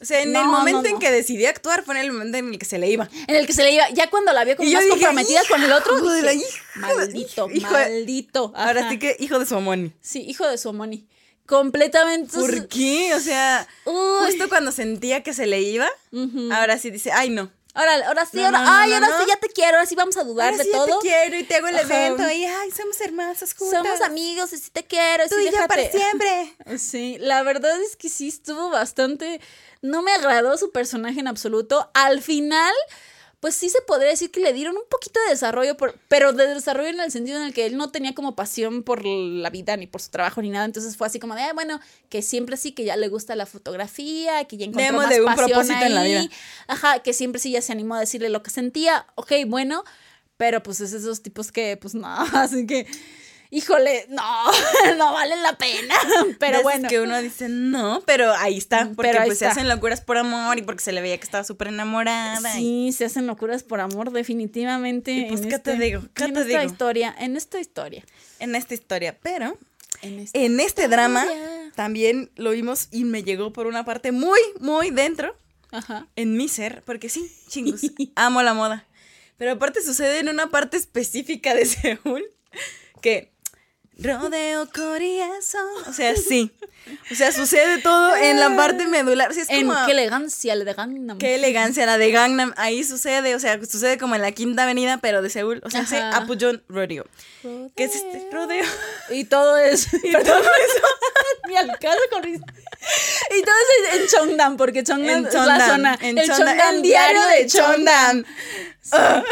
[0.00, 2.36] O sea, en No, el no, momento en que decidió actuar fue en el momento
[2.36, 3.08] en el que se le iba.
[3.26, 5.62] En el que se le iba, ya cuando la vio como más dije, comprometida con
[5.62, 8.52] el otro, hijo de la dije, hija, maldito, hijo maldito.
[8.54, 9.94] Ahora sí que hijo de su amoni.
[10.02, 11.08] Sí, hijo de su Moni.
[11.46, 12.36] Completamente.
[12.38, 13.14] ¿Por qué?
[13.14, 14.26] O sea, Uy.
[14.26, 15.88] justo cuando sentía que se le iba,
[16.52, 17.50] ahora sí dice, ay no.
[17.76, 20.16] Ahora, ahora sí, No, ahora, no, ay, ahora sí ya te quiero, ahora sí vamos
[20.16, 20.98] a dudar Ahora de sí ya todo.
[20.98, 22.06] te quiero y te hago el Ajá.
[22.06, 23.82] evento y ay, somos hermosas juntas.
[23.82, 26.56] Somos amigos y sí te quiero, Tú sí, y yo para siempre.
[26.78, 29.40] Sí, la verdad es que sí estuvo bastante.
[29.82, 31.90] No me agradó su personaje en absoluto.
[31.92, 32.72] Al final,
[33.40, 36.46] pues sí se podría decir que le dieron un poquito de desarrollo, por- pero de
[36.54, 39.76] desarrollo en el sentido en el que él no tenía como pasión por la vida
[39.76, 40.64] ni por su trabajo ni nada.
[40.64, 43.46] Entonces fue así como de, "Ah, bueno, que siempre sí que ya le gusta la
[43.46, 46.12] fotografía, que ya encontró más Démosle un pasión propósito en la ahí.
[46.12, 46.28] vida.
[46.66, 49.06] Ajá, que siempre sí ya se animó a decirle lo que sentía.
[49.16, 49.84] Ok, bueno,
[50.38, 52.86] pero pues es esos tipos que, pues no, así que.
[53.50, 54.22] Híjole, no,
[54.98, 55.94] no valen la pena.
[56.38, 56.88] Pero bueno.
[56.88, 58.90] que uno dice, no, pero ahí está.
[58.94, 61.24] Porque Pero ahí pues se hacen locuras por amor y porque se le veía que
[61.24, 62.58] estaba súper enamorada.
[62.58, 65.12] y- Sí, se hacen locuras por amor, definitivamente.
[65.12, 66.02] Y pues, en ¿qué te este- digo?
[66.14, 66.70] ¿Qué en te esta digo?
[66.72, 68.04] historia, en esta historia.
[68.38, 69.16] En esta historia.
[69.22, 69.56] Pero
[70.02, 71.24] En esta en este drama
[71.74, 75.36] también lo vimos y me llegó por una parte muy, muy dentro.
[75.72, 76.06] Ajá.
[76.16, 77.82] en mi ser, porque sí, chingus,
[78.14, 78.86] amo la moda.
[79.36, 82.24] Pero aparte sucede en una parte específica de Seúl
[83.02, 83.32] que
[83.98, 85.66] rodeo corazón.
[85.88, 86.52] O sea, sí.
[87.10, 89.34] O sea, sucede todo en la parte medular.
[89.34, 91.18] Sí, es En como, qué elegancia le de Gangnam.
[91.18, 92.54] qué elegancia la de Gangnam.
[92.56, 95.60] Ahí sucede, o sea, sucede como en la quinta avenida, pero de Seúl.
[95.64, 96.18] O sea, se Ajá.
[96.18, 97.04] Apuyon Rodeo.
[97.74, 98.64] ¿Qué es este rodeo?
[99.10, 99.88] Y todo es.
[100.04, 100.86] Y todo eso.
[101.48, 102.44] Ni al caso con risa.
[103.36, 103.54] Y todo
[103.92, 105.98] es en Chongdam, porque Chongdam En es la Chondan, zona.
[106.02, 108.24] en el Chongdam el diario de Chongdam.
[108.24, 109.24] Chondan.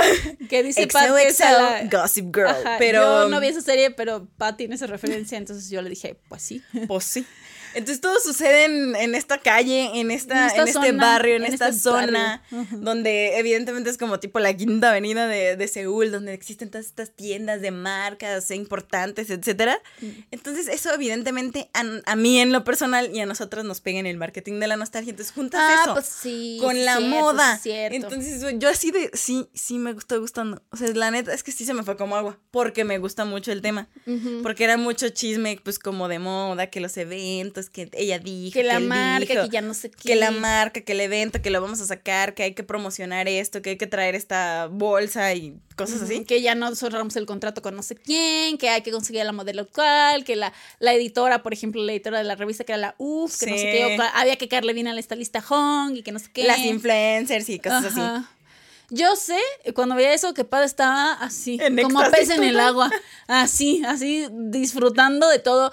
[0.48, 2.48] Que dice Pat la- Gossip Girl.
[2.48, 5.90] Ajá, pero Yo no vi esa serie, pero Pat tiene esa referencia, entonces yo le
[5.90, 6.62] dije, pues sí.
[6.86, 7.26] Pues sí.
[7.74, 11.36] Entonces todo sucede en, en esta calle, en esta, En esta en este zona, barrio,
[11.36, 15.68] en, en esta este zona, donde evidentemente es como tipo la quinta avenida de, de
[15.68, 19.78] Seúl, donde existen todas estas tiendas de marcas importantes, etcétera.
[20.00, 20.06] Mm.
[20.30, 24.06] Entonces eso evidentemente a, a mí en lo personal y a nosotros nos pega en
[24.06, 25.10] el marketing de la nostalgia.
[25.10, 26.58] Entonces juntas Ah, eso pues sí.
[26.60, 27.58] con la cierto, moda.
[27.58, 27.96] cierto.
[27.96, 30.62] Entonces yo así de, sí, sí me gustó gustando.
[30.70, 33.24] O sea, la neta es que sí se me fue como agua, porque me gusta
[33.24, 33.88] mucho el tema.
[34.42, 38.62] Porque era mucho chisme, pues como de moda, que los eventos, que ella dijo, que
[38.62, 40.08] la marca, dijo, que ya no sé qué.
[40.08, 43.28] que la marca, que el evento, que lo vamos a sacar, que hay que promocionar
[43.28, 46.24] esto, que hay que traer esta bolsa y cosas así.
[46.24, 49.24] Que ya no cerramos el contrato con no sé quién, que hay que conseguir a
[49.24, 52.72] la modelo cual, que la, la editora, por ejemplo, la editora de la revista que
[52.72, 55.40] era la UF, que no sé qué, o había que caerle bien a esta lista
[55.40, 56.44] Hong y que no sé qué.
[56.44, 58.26] Las influencers y cosas así.
[58.90, 59.38] Yo sé,
[59.74, 62.90] cuando veía eso, que Pad estaba así, En como pez en el agua,
[63.26, 65.72] así, así, disfrutando de todo.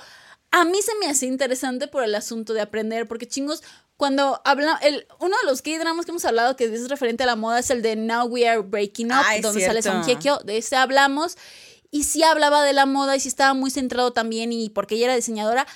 [0.51, 3.63] A mí se me hacía interesante por el asunto de aprender, porque chingos,
[3.95, 7.35] cuando habla, el, uno de los K-dramas que hemos hablado que es referente a la
[7.35, 10.03] moda es el de Now We Are Breaking Up, Ah, donde sale cierto.
[10.03, 11.37] Song Hye Kyo, de ese hablamos,
[11.89, 15.05] y sí hablaba de la moda y sí estaba muy centrado también, y porque ella
[15.05, 15.67] era diseñadora,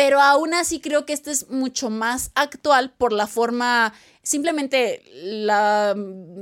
[0.00, 5.94] pero aún así creo que este es mucho más actual por la forma, simplemente la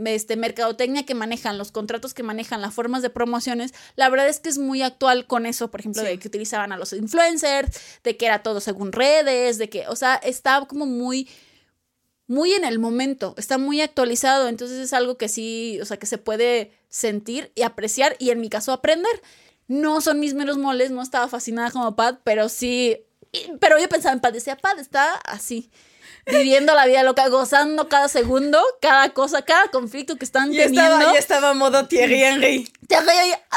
[0.06, 4.38] este, mercadotecnia que manejan, los contratos que manejan, las formas de promociones, la verdad es
[4.38, 6.08] que es muy actual con eso, por ejemplo, Sí.
[6.08, 9.96] de que utilizaban a los influencers, de que era todo según redes, de que, o
[9.96, 11.28] sea, está como muy
[12.28, 16.06] muy en el momento, está muy actualizado, entonces es algo que sí, o sea, que
[16.06, 19.20] se puede sentir y apreciar y en mi caso aprender.
[19.66, 23.88] No son mis meros moles, no estaba fascinada como Pat, pero sí, y- pero yo
[23.88, 25.70] pensaba en Pat, decía, Pat está así,
[26.26, 30.82] viviendo la vida loca, gozando cada segundo, cada cosa, cada conflicto que están teniendo.
[30.82, 32.72] estaba, estaba modo Thierry Henry.
[32.86, 33.56] Te reía y, ¡ah!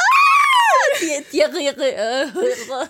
[0.99, 2.27] Thie- Thierry, eh,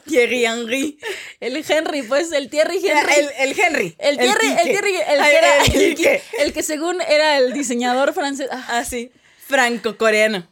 [0.06, 1.00] Thierry Henry.
[1.40, 3.14] el Henry, pues, el Thierry Henry.
[3.16, 3.96] El, el Henry.
[4.00, 4.70] El Thierry, el, Quique.
[4.72, 8.48] Thierry, el Ay, que era, el el, que, el que según era el diseñador francés.
[8.52, 9.12] Ah, Ah, sí.
[9.48, 10.48] Franco-coreano.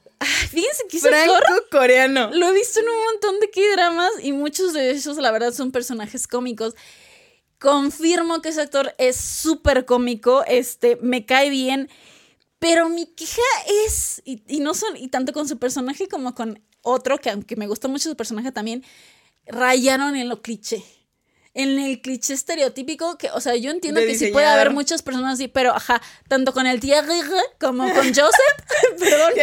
[0.51, 2.31] fíjense que ese actor Franco-coreano.
[2.33, 5.71] lo he visto en un montón de K-dramas y muchos de esos, la verdad, son
[5.71, 6.75] personajes cómicos.
[7.59, 11.89] Confirmo que ese actor es súper cómico, este, me cae bien,
[12.59, 13.41] pero mi queja
[13.85, 17.55] es, y, y no son, y tanto con su personaje como con otro, que aunque
[17.55, 18.83] me gusta mucho su personaje también,
[19.45, 20.83] rayaron en lo cliché.
[21.55, 25.33] En el cliché estereotípico, que, o sea, yo entiendo que sí puede haber muchas personas
[25.33, 27.19] así, pero ajá, tanto con el Thierry
[27.59, 28.55] como con Joseph,
[28.99, 29.33] perdón,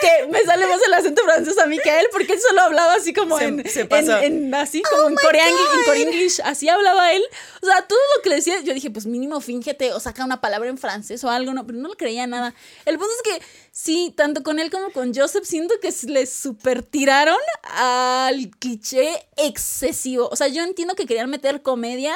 [0.00, 2.62] que me sale más el acento francés a mí que a él, porque él solo
[2.62, 6.68] hablaba así como Se- en, se en- en- así como en coreano, en coreanglish, así
[6.70, 7.22] hablaba él.
[7.62, 10.40] O sea, todo lo que le decía, yo dije, pues mínimo fíngete o saca una
[10.40, 12.54] palabra en francés o algo, no, pero no le creía nada.
[12.86, 16.82] El punto es que sí, tanto con él como con Joseph, siento que le super
[16.82, 20.28] tiraron al cliché excesivo.
[20.30, 22.14] O sea, yo entiendo que querían meter comedia.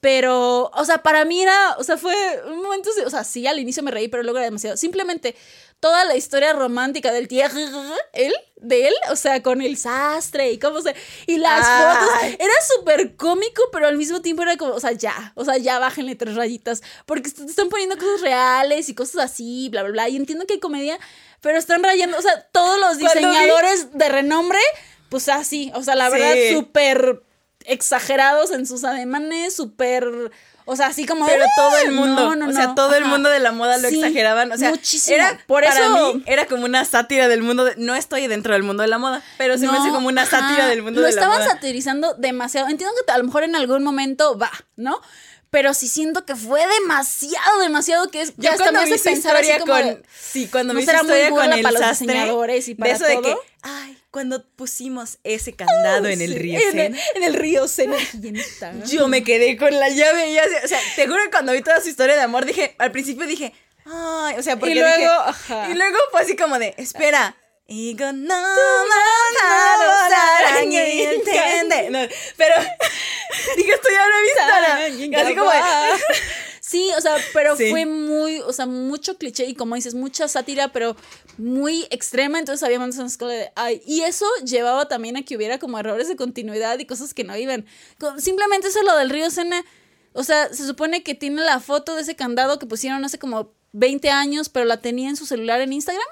[0.00, 2.14] Pero, o sea, para mí era, o sea, fue
[2.46, 4.76] un momento, o sea, sí, al inicio me reí, pero luego era demasiado.
[4.76, 5.34] Simplemente
[5.80, 7.44] toda la historia romántica del tío,
[8.12, 10.94] él, de él, o sea, con el sastre y cómo se,
[11.26, 11.82] y las Ay.
[11.82, 12.08] fotos,
[12.40, 15.78] era súper cómico, pero al mismo tiempo era como, o sea, ya, o sea, ya
[15.78, 20.08] bájenle tres rayitas, porque te están poniendo cosas reales y cosas así, bla, bla, bla,
[20.08, 20.98] y entiendo que hay comedia,
[21.40, 24.58] pero están rayando, o sea, todos los vi- diseñadores de renombre,
[25.08, 26.12] pues así, o sea, la Sí.
[26.18, 27.22] verdad, súper
[27.64, 30.32] exagerados en sus ademanes, súper,
[30.70, 31.24] o sea, así como...
[31.26, 32.74] Pero "Ah, todo el mundo, no, no, o sea, no".
[32.74, 35.16] todo el mundo de la moda lo Sí, exageraban, o sea, muchísimo.
[35.16, 38.52] era Por para eso- mí era como una sátira del mundo, de- no estoy dentro
[38.52, 41.00] del mundo de la moda, pero se me hace como una sátira ajá, del mundo
[41.00, 41.50] Lo de la estaban moda.
[41.50, 42.68] satirizando demasiado.
[42.68, 45.00] Entiendo que a lo mejor en algún momento va, ¿no?
[45.50, 49.34] Pero sí siento que fue demasiado, demasiado que es Yo hasta me hace esa pensar
[49.36, 51.80] así como con de- sí, cuando ¿no vi esa será historia con el para los
[51.80, 53.42] sastre, diseñadores y para de eso de que, todo?
[53.62, 57.66] ay, cuando pusimos ese candado en el Sí, río en, el, en el río
[58.20, 58.74] llenita.
[58.86, 61.62] yo me quedé con la llave y así, o sea, te juro que cuando vi
[61.62, 63.54] toda su historia de amor dije, al principio dije,
[63.86, 65.68] ay, o sea, porque luego, dije, ajá.
[65.70, 68.34] y luego fue así como de, espera, y no
[70.62, 71.90] y entiende.
[71.90, 71.98] No,
[72.36, 72.54] pero
[73.56, 75.10] dije, esto ya lo he visto.
[75.10, 75.18] ¿no?
[75.18, 75.50] Así como
[76.60, 77.70] Sí, o sea, pero Sí.
[77.70, 80.96] fue muy, o sea, mucho cliché y como dices, mucha sátira, pero
[81.38, 85.22] muy extrema, entonces había momentos en los que de, ay, y eso llevaba también a
[85.22, 87.64] que hubiera como errores de continuidad y cosas que no iban.
[88.18, 89.64] Simplemente eso lo del río Sena,
[90.12, 93.54] o sea, se supone que tiene la foto de ese candado que pusieron hace como
[93.72, 96.04] 20 años, pero la tenía en su celular en Instagram.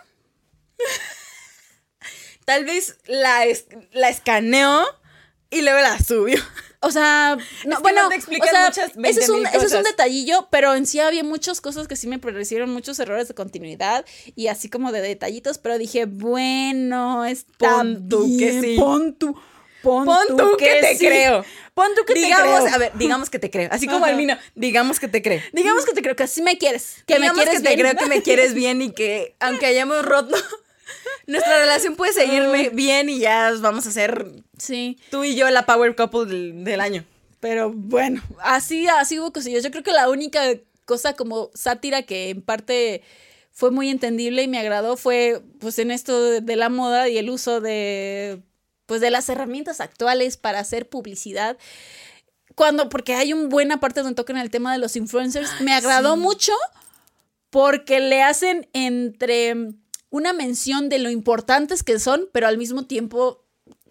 [2.44, 4.86] Tal vez la, es- la escaneó
[5.56, 6.40] y luego la subió.
[6.80, 9.56] O sea, no, que bueno, no te explican o sea, muchas ese es, un, 20,000
[9.56, 12.98] ese es un detallillo, pero en sí había muchas cosas que sí me parecieron muchos
[12.98, 18.60] errores de continuidad y así como de detallitos, pero dije, bueno, está Pon tú que
[18.60, 18.76] sí.
[18.78, 19.36] Pon tú,
[19.82, 21.06] pon, Pon tú que te sí.
[21.06, 21.44] creo.
[21.74, 22.74] Pon tú que digamos, te creo.
[22.74, 23.68] a ver, digamos que te creo.
[23.72, 25.40] Así como el mío, digamos que te creo.
[25.52, 27.94] Digamos que te creo que sí me quieres, que digamos me quieres que te creo
[27.96, 30.36] que me quieres bien y que aunque hayamos roto,
[31.26, 34.26] nuestra relación puede seguirme bien y ya vamos a ser
[34.58, 37.04] Sí, tú y yo la power couple del, del año.
[37.40, 39.62] pero bueno, así, así hubo cosillas.
[39.62, 40.40] Yo creo que la única
[40.84, 43.02] cosa como sátira que en parte
[43.52, 47.18] fue muy entendible y me agradó fue pues en esto de, de la moda y
[47.18, 48.40] el uso de
[48.86, 51.56] pues de las herramientas actuales para hacer publicidad.
[52.54, 56.14] Cuando, porque hay una buena parte donde tocan el tema de los influencers, me agradó
[56.14, 56.20] sí.
[56.20, 56.52] mucho
[57.50, 59.54] porque le hacen entre
[60.16, 63.42] una mención de lo importantes que son, pero al mismo tiempo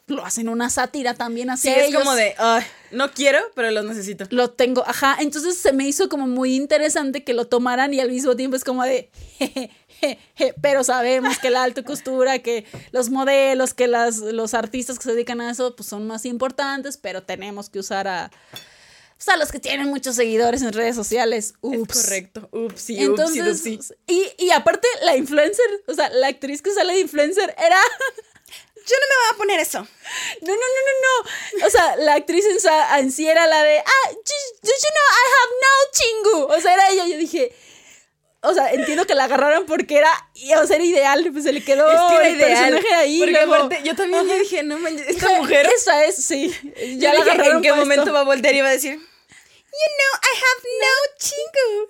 [0.08, 2.04] lo hacen una sátira también Sí, hacia es ellos.
[2.04, 4.26] como de, "Ay, no quiero, pero los necesito.
[4.30, 5.18] Lo tengo, ajá.
[5.20, 8.64] Entonces se me hizo como muy interesante que lo tomaran y al mismo tiempo es
[8.64, 9.10] como de,
[9.40, 15.06] jejeje, pero sabemos que la alta costura, que los modelos, que las, los artistas que
[15.06, 18.32] se dedican a eso, pues son más importantes, pero tenemos que usar a,
[19.18, 21.54] pues, a los que tienen muchos seguidores en redes sociales.
[21.62, 21.96] Ups.
[21.98, 22.50] Es correcto.
[22.52, 23.94] Ups, sí, Entonces, upsi, dupsi.
[24.08, 27.80] y, y aparte la influencer, o sea, la actriz que sale de influencer era...
[28.88, 29.80] Yo no me voy a poner eso.
[29.80, 31.66] No, no, no, no, no.
[31.66, 32.58] O sea, la actriz en,
[33.00, 36.54] en sí era la de, ah, did you know I have no chingu?
[36.54, 37.08] O sea, era ella.
[37.08, 37.52] Yo dije,
[38.48, 40.10] o sea, entiendo que la agarraron porque era,
[40.62, 41.28] o sea, era ideal.
[41.32, 42.74] Pues se le quedó Es que era el ideal.
[42.74, 43.20] personaje ahí.
[43.20, 45.68] Porque luego- aparte, yo también ya dije, no manches, esta Dije, mujer.
[45.76, 46.54] Esa es, sí.
[46.98, 47.80] Ya Ya la dije, agarraron ¿En qué esto.
[47.80, 51.90] momento va a voltear y va a decir, You know, I have no chingu.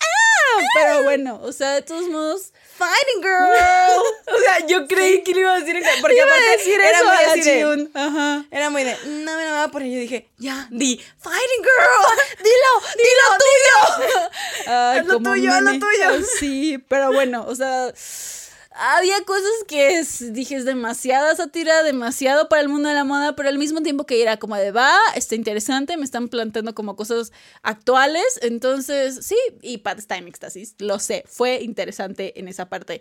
[0.00, 2.52] Ah, Pero bueno, o sea, de todos modos.
[2.76, 4.02] Fighting girl.
[4.34, 7.04] o sea, yo creí que le iba a decir porque Iba a decir era eso
[7.04, 7.88] muy así de-.
[7.94, 8.44] Ajá.
[8.50, 9.90] Era muy de, no me la voy a poner.
[9.90, 12.04] Yo dije, ya, di, fighting girl.
[12.42, 14.28] Dilo, dilo, dilo.
[14.66, 16.08] Ay, Haz lo tuyo, haz lo tuyo.
[16.08, 17.92] Ay, Sí, pero bueno, o sea.
[18.76, 23.36] Había cosas que es- dije es demasiada sátira, demasiado para el mundo de la moda,
[23.36, 26.96] pero al mismo tiempo que era como de va, está interesante, me están planteando como
[26.96, 27.32] cosas
[27.62, 33.00] actuales, entonces sí, y Pat está en éxtasis, lo sé, fue interesante en esa parte.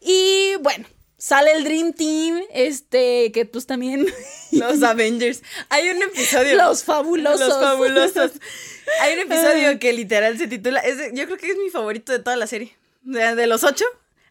[0.00, 0.86] Y bueno,
[1.18, 4.06] sale el Dream Team, este, que pues también
[4.52, 5.42] Los Avengers.
[5.68, 6.56] Hay un episodio.
[6.56, 7.40] los fabulosos.
[7.40, 8.32] Los fabulosos.
[9.00, 10.80] Hay un episodio que literal se titula.
[10.80, 12.76] es yo creo que es mi favorito de toda la serie.
[13.02, 13.84] De, de los ocho,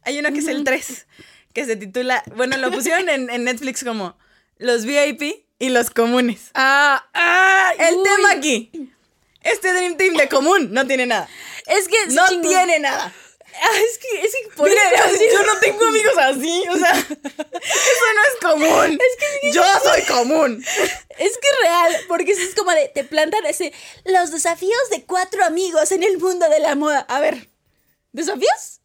[0.04, 1.08] hay uno que es el 3.
[1.54, 2.24] Que se titula.
[2.36, 4.18] Bueno, lo pusieron en, en Netflix como
[4.58, 6.50] Los VIP y los comunes.
[6.54, 8.04] Ah, ah, El uy.
[8.04, 8.72] tema aquí.
[9.42, 11.28] Este Dream Team de común no tiene nada.
[11.66, 13.14] es que No tiene nada.
[13.64, 16.64] Ah, es que es que por Mire, eso- yo no tengo amigos así.
[16.70, 19.00] O sea, eso no es común.
[19.54, 20.64] yo soy común.
[21.18, 23.74] Es que real, porque eso es como de, te plantan ese,
[24.06, 27.00] los desafíos de cuatro amigos en el mundo de la moda.
[27.10, 27.50] A ver,
[28.14, 28.80] ¿desafíos?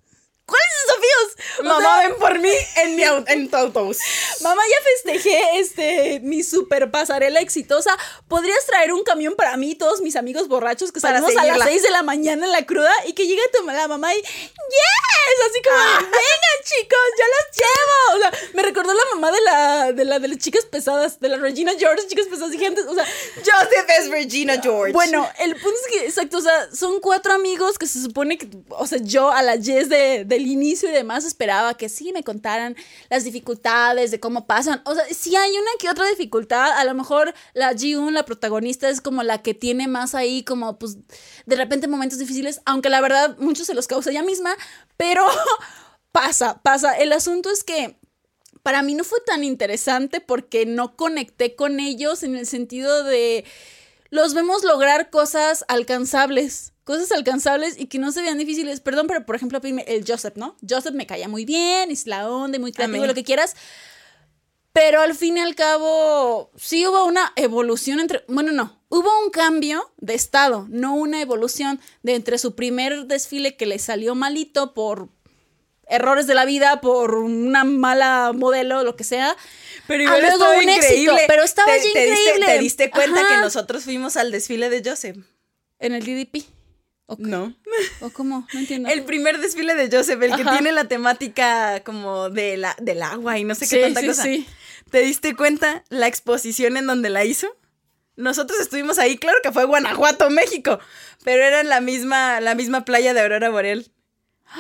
[0.46, 1.58] ¿Cuáles desafíos?
[1.58, 3.98] O Mamá, sea, ven por mí en, mi au- en tu autobús.
[4.42, 4.76] mamá, ya
[5.12, 7.96] festejé este, mi super pasarela exitosa.
[8.28, 11.44] ¿Podrías traer un camión para mí y todos mis amigos borrachos que salimos a las
[11.44, 11.64] seguirla.
[11.66, 15.50] 6 de la mañana en la cruda y que llegue tu la mamá y ¡Yes!
[15.50, 15.98] Así como, Ah.
[16.00, 18.16] de, vengan chicos, yo los llevo.
[18.16, 21.28] O sea, me recordó la mamá de la, de la de las chicas pesadas, de
[21.28, 23.04] la Regina George, chicas pesadas y gente, o sea,
[23.36, 24.92] Joseph es Regina George.
[24.92, 28.48] Bueno, el punto es que, exacto, o sea, son cuatro amigos que se supone que,
[28.70, 32.22] o sea, yo a la Jess de- del inicio y demás esperaba que sí me
[32.22, 32.76] contaran
[33.08, 34.82] las dificultades de cómo pasan.
[34.84, 38.88] O sea, sí hay una que otra dificultad, a lo mejor la Ji-un, la protagonista,
[38.88, 40.98] es como la que tiene más ahí, como, pues,
[41.46, 44.54] de repente momentos difíciles, aunque la verdad muchos se los causa ella misma,
[44.96, 45.24] pero
[46.12, 46.96] pasa, pasa.
[46.96, 47.98] El asunto es que
[48.62, 53.44] para mí no fue tan interesante porque no conecté con ellos en el sentido de
[54.10, 58.80] los vemos lograr cosas alcanzables, cosas alcanzables y que no se vean difíciles.
[58.80, 60.56] Perdón, pero por ejemplo, el Joseph, ¿no?
[60.66, 63.06] Joseph me caía muy bien, es la onda, muy creativo, mí.
[63.08, 63.56] lo que quieras.
[64.72, 68.24] Pero al fin y al cabo, sí hubo una evolución entre.
[68.28, 68.78] Bueno, no.
[68.88, 73.78] Hubo un cambio de estado, no una evolución de entre su primer desfile que le
[73.80, 75.08] salió malito por
[75.88, 79.34] errores de la vida, por una mala modelo, lo que sea.
[79.88, 81.24] Pero igual luego estuvo un éxito, increíble.
[81.26, 82.46] pero estaba te, ya te diste- increíble.
[82.46, 83.34] te diste cuenta Ajá.
[83.34, 85.16] que nosotros fuimos al desfile de Joseph.
[85.80, 86.44] En el DDP.
[87.06, 87.22] ¿O, qué?
[87.24, 87.54] No.
[88.00, 88.46] ¿O cómo?
[88.52, 88.88] No entiendo.
[88.88, 93.38] El primer desfile de Joseph, el que tiene la temática como de la, del agua
[93.38, 94.22] y no sé qué Sí, tanta sí, cosa.
[94.24, 94.46] sí.
[94.90, 97.48] ¿Te diste cuenta la exposición en donde la hizo?
[98.16, 100.78] Nosotros estuvimos ahí, claro que fue Guanajuato, México,
[101.22, 103.86] pero era en la misma, la misma playa de Aurora Boreal.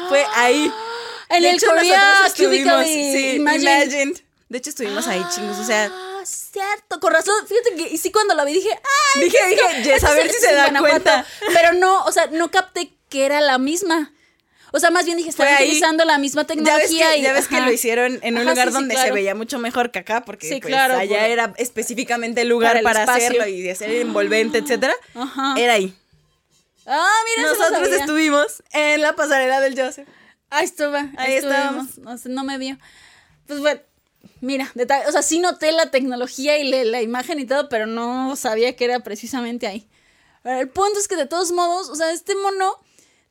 [0.08, 0.70] Fue ahí.
[1.28, 4.14] En De el hecho, Korea nosotros estuvimos, sí, Imagine.
[4.48, 5.58] De hecho, estuvimos ahí, chingos.
[5.58, 5.90] O sea,
[6.26, 7.00] Ah, cierto.
[7.00, 7.34] Con razón.
[7.46, 9.22] Fíjate que y sí, cuando la vi dije, ¡ay!
[9.24, 11.02] dije, dije, esto a es- ver si se es da Guanajuato".
[11.04, 11.26] cuenta.
[11.52, 14.12] Pero no, o sea, no capté que era la misma.
[14.72, 15.64] O sea, más bien dije, estaba ahí.
[15.66, 17.10] utilizando la misma Ya ves, tecnología.
[17.12, 19.08] que, y, ya ves que lo hicieron en un Ajá, lugar sí, sí, donde claro.
[19.08, 22.48] se veía mucho mejor que acá, porque Sí, pues, claro, allá por- era específicamente el
[22.48, 24.94] lugar Para el para, hacerlo y de ser envolvente, etcétera.
[25.14, 25.54] Ajá.
[25.56, 25.96] Era ahí.
[26.86, 27.96] Ah, mira, no Nosotros sabía.
[28.00, 30.08] estuvimos en la pasarela del Joseph.
[30.50, 31.10] Ahí estuve.
[31.16, 31.98] Ahí, estábamos.
[31.98, 32.76] No, sé, no me vio.
[33.46, 33.80] Pues bueno,
[34.40, 38.36] mira, detalle- o sea, sí noté la tecnología y la imagen y todo, pero no
[38.36, 39.88] sabía que era precisamente ahí.
[40.44, 42.78] El punto es que de todos modos, o sea, este mono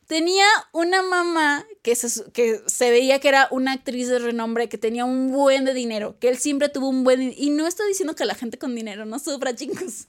[0.08, 4.78] tenía una mamá que se, que se veía que era una actriz de renombre, que
[4.78, 7.34] tenía un buen de dinero, que él siempre tuvo un buen...
[7.36, 10.08] Y no estoy diciendo que la gente con dinero no sufra, chicos.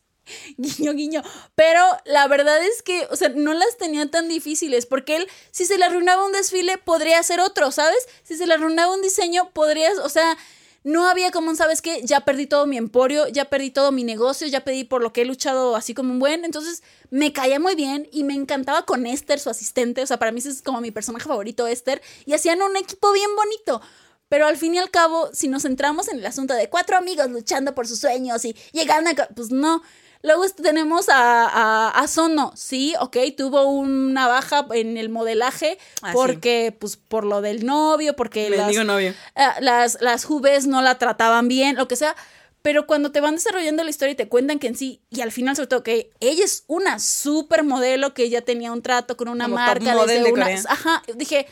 [0.57, 1.23] Guiño, guiño.
[1.55, 5.65] Pero la verdad es que, o sea, no las tenía tan difíciles, porque él, si
[5.65, 8.09] se le arruinaba un desfile, podría hacer otro, ¿sabes?
[8.25, 10.37] Si se le arruinaba un diseño, podrías, o sea,
[10.87, 12.03] no había como, un, ¿sabes qué?
[12.05, 15.23] Ya perdí todo mi emporio, ya perdí todo mi negocio, ya perdí por lo que
[15.23, 16.45] he luchado así como un buen.
[16.45, 20.01] Entonces, me caía muy bien y me encantaba con Esther, su asistente.
[20.03, 22.01] O sea, para mí ese es como mi personaje favorito, Esther.
[22.25, 23.83] Y hacían un equipo bien bonito.
[24.29, 27.29] Pero al fin y al cabo, si nos centramos en el asunto de cuatro amigos
[27.31, 29.27] luchando por sus sueños y llegando a...
[29.35, 29.83] Pues no.
[30.27, 36.09] Luego tenemos a, a, a Sono, sí, ok, tuvo una baja en el modelaje Ah,
[36.11, 36.15] sí.
[36.15, 39.11] porque, pues, por lo del novio, porque las, novio.
[39.37, 42.17] eh, las, las juves no la trataban bien, lo que sea.
[42.63, 45.31] Pero cuando te van desarrollando la historia y te cuentan que en sí, y al
[45.31, 49.29] final sobre todo que ella es una super modelo, que ella tenía un trato con
[49.29, 50.47] una Como marca desde de una...
[50.69, 51.47] Ajá, dije,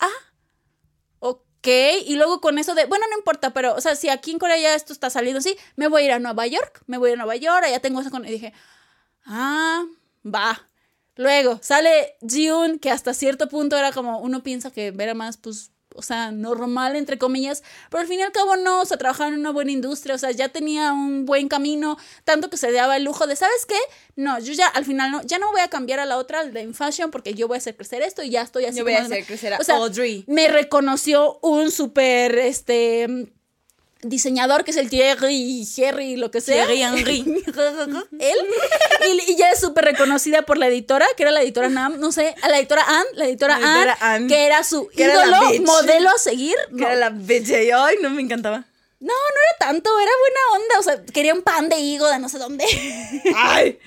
[0.00, 0.08] ah.
[1.66, 4.58] Y luego con eso de, bueno, no importa, pero, o sea, si aquí en Corea
[4.58, 7.16] ya esto está saliendo así, me voy a ir a Nueva York, me voy a
[7.16, 8.24] Nueva York, allá tengo eso con...
[8.26, 8.52] Y dije,
[9.26, 9.84] ah,
[10.24, 10.68] va.
[11.16, 15.70] Luego sale Jiun, que hasta cierto punto era como, uno piensa que era más, pues,
[15.94, 19.28] o sea, normal, entre comillas, pero al fin y al cabo no, o sea, trabajaba
[19.28, 22.96] en una buena industria, o sea, ya tenía un buen camino, tanto que se daba
[22.96, 23.78] el lujo de, ¿sabes qué?
[24.16, 26.52] No, yo ya al final no, ya no voy a cambiar a la otra, al
[26.52, 28.78] de In Fashion, porque yo voy a hacer crecer esto y ya estoy así.
[28.78, 30.24] Yo voy a hacer crecer a o sea, Audrey.
[30.26, 33.32] Me reconoció un súper, este
[34.04, 36.66] diseñador que es el Thierry Jerry lo que sea.
[36.66, 37.20] Thierry Henry.
[38.20, 38.36] él.
[39.26, 42.12] Y, y ya es súper reconocida por la editora que era la editora Nam no
[42.12, 45.04] sé a la editora Ann la editora, La editora Ann, Ann, que era su que
[45.04, 45.36] ídolo
[45.66, 46.56] modelo a seguir.
[46.68, 47.48] Que no, era la bitch.
[47.50, 48.64] Y ay, no me encantaba.
[49.00, 52.18] no no era tanto era buena onda o sea quería un pan de higo de
[52.18, 52.64] no sé dónde.
[53.36, 53.78] Ay,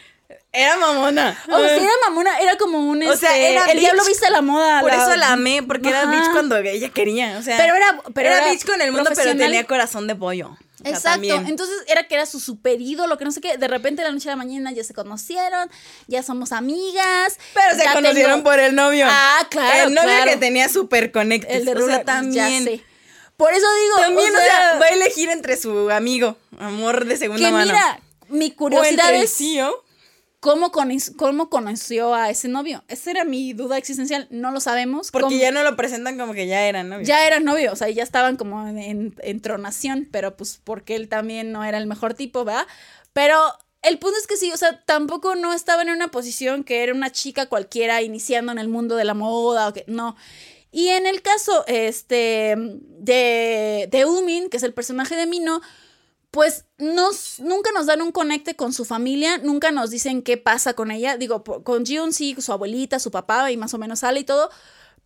[0.52, 1.42] era mamona.
[1.48, 3.80] o sea era mamona era como un O sea, este, era el bitch.
[3.80, 7.38] diablo viste la moda Por eso la amé, porque era bitch cuando ella quería.
[7.38, 10.16] O sea, Pero era- pero era era bitch con el mundo, pero tenía corazón de
[10.16, 10.50] pollo.
[10.80, 11.48] O sea, Exacto, también.
[11.48, 14.14] entonces era que era su super ídolo, que no sé qué, de repente de la
[14.14, 15.70] noche a la mañana ya se conocieron,
[16.08, 17.38] ya somos amigas.
[17.54, 19.08] Pero se conocieron tengo- por el novio.
[19.10, 20.32] Ah, claro, El novio claro.
[20.32, 21.46] que tenía super connect.
[21.50, 22.66] El de o sea, Ruler, también.
[22.66, 22.84] ya sé.
[23.38, 27.48] Por eso digo, También, o sea, va a elegir entre su amigo, amor de segunda
[27.48, 27.66] que mano.
[27.74, 28.00] mira,
[28.30, 29.32] mi o curiosidad el es.
[30.52, 32.84] Cómo, cono- cómo conoció a ese novio.
[32.88, 35.12] Esa era mi duda existencial, no lo sabemos.
[35.12, 37.08] Porque cómo- ya no lo presentan como que ya eran novios.
[37.08, 40.96] Ya eran novios, o sea, ya estaban como en, en, en tronación, pero pues porque
[40.96, 42.66] él también no era el mejor tipo, ¿verdad?
[43.14, 43.38] Pero
[43.82, 46.94] el punto es que sí, o sea, tampoco no estaba en una posición que era
[46.94, 50.16] una chica cualquiera iniciando en el mundo de la moda o que no.
[50.72, 55.62] Y en el caso este, de, de Umin, que es el personaje de Mino,
[56.32, 60.74] pues nos, nunca nos dan un conecte con su familia, nunca nos dicen qué pasa
[60.74, 61.18] con ella.
[61.18, 64.50] Digo, con Jiun sí, su abuelita, su papá, y más o menos sale y todo.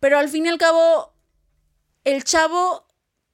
[0.00, 1.14] Pero al fin y al cabo,
[2.04, 2.86] el chavo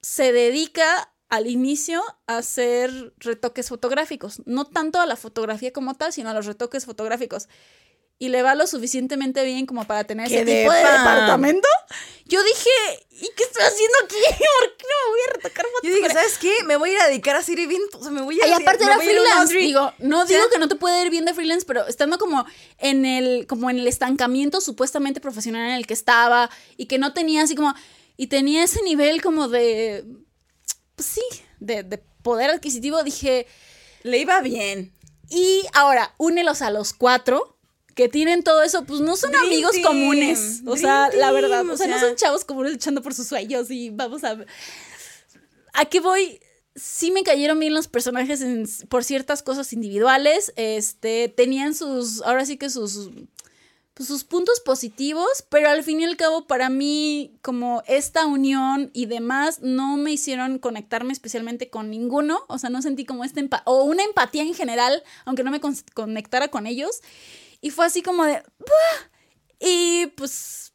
[0.03, 4.43] se dedica al inicio a hacer retoques fotográficos.
[4.47, 7.49] No tanto a la fotografía como tal, sino a los retoques fotográficos.
[8.21, 10.99] Y le va lo suficientemente bien como para tener ¡Qué ese tipo de depa!
[10.99, 11.69] departamento.
[12.25, 12.71] Yo dije,
[13.13, 14.17] ¿y qué estoy haciendo aquí?
[14.27, 15.81] ¿Por qué no me voy a retocar fotos?
[15.89, 16.53] Yo dije, ¿sabes qué?
[16.65, 18.01] Me voy a ir a dedicar a hacer eventos.
[18.01, 19.55] O sea, me voy a y aparte era ir freelance.
[19.55, 22.45] Digo, no digo que no te puede ir bien de freelance, pero estando como
[22.79, 27.15] en el, como en el estancamiento supuestamente profesional en el que estaba y que no
[27.15, 27.73] tenía así como,
[28.17, 30.05] y tenía ese nivel como de,
[30.97, 31.23] pues sí,
[31.61, 33.47] de, de poder adquisitivo, dije,
[34.03, 34.93] Le iba bien.
[35.31, 37.55] y ahora, únelos a los cuatro.
[37.99, 40.61] Que tienen todo eso, pues no son Dream amigos team, comunes.
[40.67, 41.69] O dream sea, la verdad.
[41.69, 44.39] O o sea, no son chavos comunes luchando por sus sueños y vamos a.
[45.73, 46.39] ¿A qué voy?
[46.77, 50.53] Sí me cayeron bien los personajes en- por ciertas cosas individuales.
[50.55, 53.11] Este, tenían sus, ahora sí que sus,
[53.95, 58.93] pues, sus puntos positivos, pero al fin y al cabo para mí como esta unión
[58.95, 62.43] y demás no me hicieron conectarme especialmente con ninguno.
[62.47, 65.75] O sea, no sentí como esta o una empatía en general, aunque no me con-
[65.95, 67.01] conectara con ellos.
[67.61, 68.43] Y fue así como de...
[68.59, 69.09] "Buah".
[69.61, 70.73] Y pues...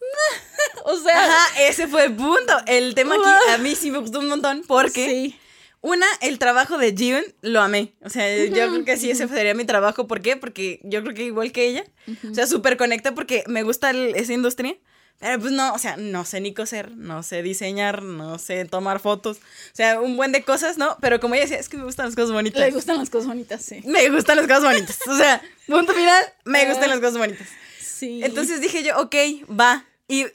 [0.84, 1.24] o sea...
[1.24, 2.52] Ajá, ese fue el punto.
[2.66, 5.38] El tema aquí a mí sí me gustó un montón porque Sí.
[5.80, 7.94] una, el trabajo de Jiun lo amé.
[8.02, 10.06] O sea, yo creo que sí, ese sería mi trabajo.
[10.06, 10.36] ¿Por qué?
[10.36, 11.84] Porque yo creo que igual que ella.
[12.30, 14.76] O sea, súper conecta porque me gusta el- esa industria.
[15.20, 19.00] Pero pues no, o sea, no sé ni coser, no sé diseñar, no sé tomar
[19.00, 19.38] fotos.
[19.38, 20.96] O sea, un buen de cosas, ¿no?
[21.00, 22.60] Pero como ella decía, es que me gustan las cosas bonitas.
[22.60, 23.82] Le gustan las cosas bonitas, sí.
[23.84, 24.98] Me gustan las cosas bonitas.
[25.08, 26.68] O sea, punto final, me Ah.
[26.70, 27.48] gustan las cosas bonitas.
[27.80, 28.20] Sí.
[28.22, 29.14] Entonces dije yo, ok,
[29.50, 29.84] va.
[30.06, 30.26] Y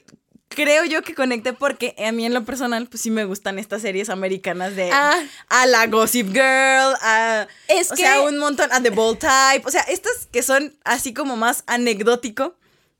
[0.48, 3.80] creo yo que conecté porque a mí en lo personal, pues sí me gustan estas
[3.82, 5.18] series americanas de Ah.
[5.48, 9.66] a la Gossip Girl, a Es o que- sea, un montón, a The Bold Type,
[9.66, 12.54] o sea, estas que son así como más anecdótico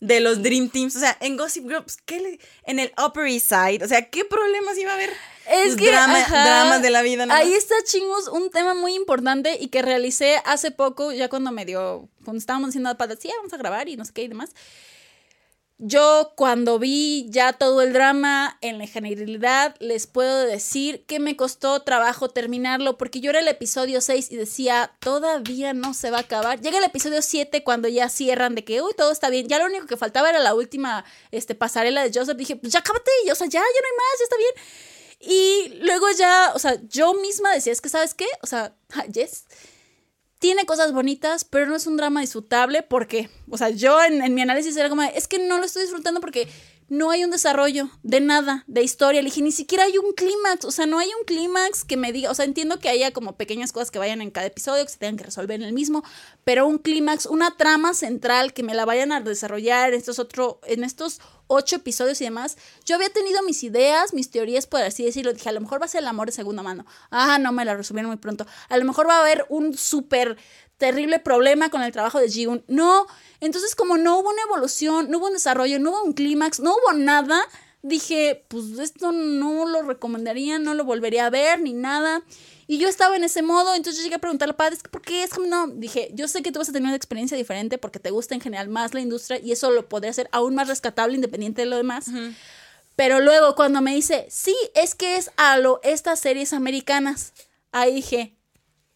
[0.07, 3.27] de los Dream Teams, o sea, en Gossip Girl, pues, ¿qué le- en el Upper
[3.27, 5.11] East Side, o sea, ¿qué problemas iba a haber?
[5.47, 7.35] Es Pues, que drama- ajá, dramas de la vida, ¿no?
[7.35, 11.65] Ahí está, chingos, un tema muy importante y que realicé hace poco, ya cuando me
[11.67, 14.29] dio, cuando estábamos haciendo la pata, sí, vamos a grabar y no sé qué y
[14.29, 14.51] demás.
[15.79, 21.37] Yo cuando vi ya todo el drama en la generalidad, les puedo decir que me
[21.37, 26.19] costó trabajo terminarlo porque yo era el episodio 6 y decía, todavía no se va
[26.19, 26.61] a acabar.
[26.61, 29.49] Llega el episodio 7 cuando ya cierran de que, uy, todo está bien.
[29.49, 32.37] Ya lo único que faltaba era la última este, pasarela de Joseph.
[32.37, 34.55] Dije, pues ya cábate, y, o sea, ya, ya no hay más, ya está bien.
[35.21, 38.27] Y luego ya, o sea, yo misma decía, es que, ¿sabes qué?
[38.43, 38.75] O sea,
[39.13, 39.47] yes,
[40.45, 44.43] tiene cosas bonitas, pero no es un drama disfrutable porque, o sea, yo en, mi
[44.43, 46.49] análisis era como, es que no lo estoy disfrutando porque
[46.91, 49.23] no hay un desarrollo de nada, de historia.
[49.23, 52.13] Le dije, ni siquiera hay un clímax, o sea, no hay un clímax que me
[52.13, 54.93] diga, o sea, entiendo que haya como pequeñas cosas que vayan en cada episodio, que
[54.93, 56.05] se tengan que resolver en el mismo,
[56.45, 60.61] pero un clímax, una trama central que me la vayan a desarrollar en estos otro,
[60.65, 62.57] en estos ocho episodios y demás.
[62.85, 65.33] Yo había tenido mis ideas, mis teorías, por así decirlo.
[65.33, 66.87] Dije, a lo mejor va a ser el amor de segunda mano.
[67.11, 68.47] Ah, no, me la resolvieron muy pronto.
[68.69, 70.37] A lo mejor va a haber un súper
[70.77, 72.65] terrible problema con el trabajo de Jigun.
[72.69, 73.07] No,
[73.41, 76.73] entonces como no hubo una evolución, no hubo un desarrollo, no hubo un clímax, no
[76.73, 77.41] hubo nada,
[77.85, 82.23] dije, pues esto no lo recomendaría, no lo volvería a ver ni nada.
[82.67, 85.23] Y yo estaba en ese modo, entonces yo llegué a preguntarle al padre, ¿por qué
[85.23, 85.67] es como no?
[85.69, 88.41] Dije, yo sé que tú vas a tener una experiencia diferente porque te gusta en
[88.41, 91.77] general más la industria y eso lo podría hacer aún más rescatable independiente de lo
[91.77, 92.07] demás.
[92.97, 97.35] Pero luego cuando me dice, sí, es que es a lo estas series americanas,
[97.71, 98.35] ahí dije,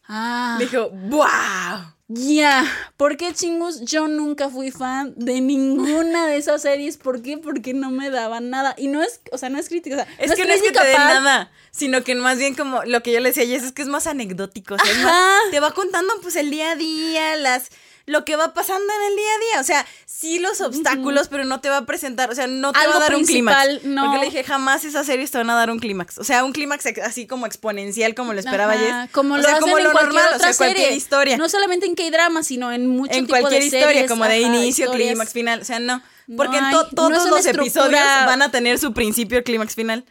[0.04, 0.56] ah.
[0.58, 1.92] Dijo, ¡wow!
[2.10, 2.64] Ya,
[2.96, 3.82] ¿por qué chingos?
[3.82, 6.96] Yo nunca fui fan de ninguna de esas series.
[6.96, 7.36] ¿Por qué?
[7.36, 8.74] Porque no me daban nada.
[8.78, 9.94] Y no es, o sea, no es crítica.
[9.96, 12.54] O sea, Es no que no es que te den nada, sino que más bien
[12.54, 14.76] como lo que yo le decía ayer es que es más anecdótico.
[14.76, 15.10] o sea, es Ajá.
[15.10, 17.68] más- te va contando pues el día a día, las
[18.08, 19.60] lo que va pasando en el día a día.
[19.60, 22.78] O sea, sí los obstáculos, pero no te va a presentar, o sea, no te
[22.80, 23.84] Algo va a dar un clímax.
[23.84, 24.04] no.
[24.06, 26.18] Porque le dije, jamás esas series te van a dar un clímax.
[26.18, 29.10] O sea, un clímax así como exponencial, como lo esperaba Jess.
[29.12, 30.96] Como o lo sea, hacen como en lo cualquier normal, otra o sea, cualquier serie.
[30.96, 31.36] historia.
[31.36, 34.40] No solamente en K-drama, sino en mucho en tipo de cualquier historia, series, como de
[34.40, 35.60] inicio, clímax, final.
[35.60, 36.02] O sea, no.
[36.36, 40.04] Porque hay- to- todos los episodios van a tener su principio, clímax, final.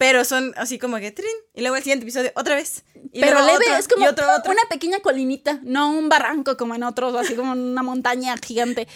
[0.00, 2.84] Pero son así como que trin, y luego el siguiente episodio otra vez.
[3.12, 4.50] Y Pero leve, otro, es como y otro, otro.
[4.50, 8.88] una pequeña colinita, no un barranco como en otros, así como una montaña gigante.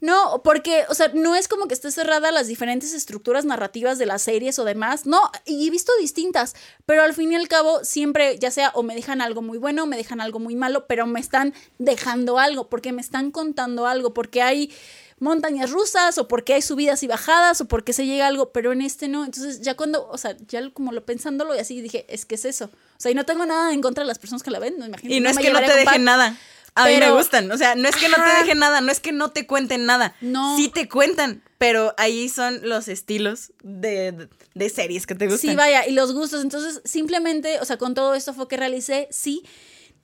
[0.00, 3.98] No, porque, o sea, no es como que esté cerrada a las diferentes estructuras narrativas
[3.98, 5.04] de las series o demás.
[5.04, 6.54] No, y he visto distintas,
[6.86, 9.82] pero al fin y al cabo siempre, ya sea o me dejan algo muy bueno
[9.82, 13.86] o me dejan algo muy malo, pero me están dejando algo, porque me están contando
[13.86, 14.72] algo, porque hay
[15.20, 18.72] montañas rusas o porque hay subidas y bajadas o porque se llega a algo, pero
[18.72, 19.24] en este no.
[19.24, 22.44] Entonces ya cuando, o sea, ya como lo pensándolo y así dije, es que es
[22.44, 22.66] eso.
[22.66, 24.86] O sea, y no tengo nada en contra de las personas que la ven, no
[24.86, 25.14] imagino.
[25.14, 26.36] Y no, es me que no te dejen nada.
[26.74, 27.50] A mí me Pero- gustan.
[27.50, 29.84] O sea, no es que no te dejen nada, no es que no te cuenten
[29.86, 30.14] nada.
[30.20, 30.56] No.
[30.56, 35.50] Sí te cuentan, pero ahí son los estilos de, de- de series que te gustan.
[35.50, 36.42] Sí, vaya, y los gustos.
[36.42, 39.42] Entonces, simplemente, o sea, con todo esto fue que realicé, sí.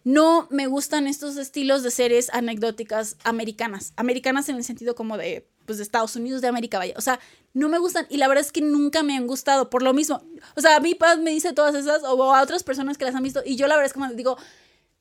[0.04, 3.94] No me gustan estos estilos de series anecdóticas americanas.
[3.96, 6.94] Americanas en el sentido como de, pues, de Estados Unidos, de América, vaya.
[6.98, 7.18] O sea,
[7.54, 8.06] no me gustan.
[8.10, 10.22] Y la verdad es que nunca me han gustado, por lo mismo.
[10.56, 13.14] O sea, a mi paz me dice todas esas, o a otras personas que las
[13.14, 13.42] han visto.
[13.46, 14.36] Y yo la verdad es como digo,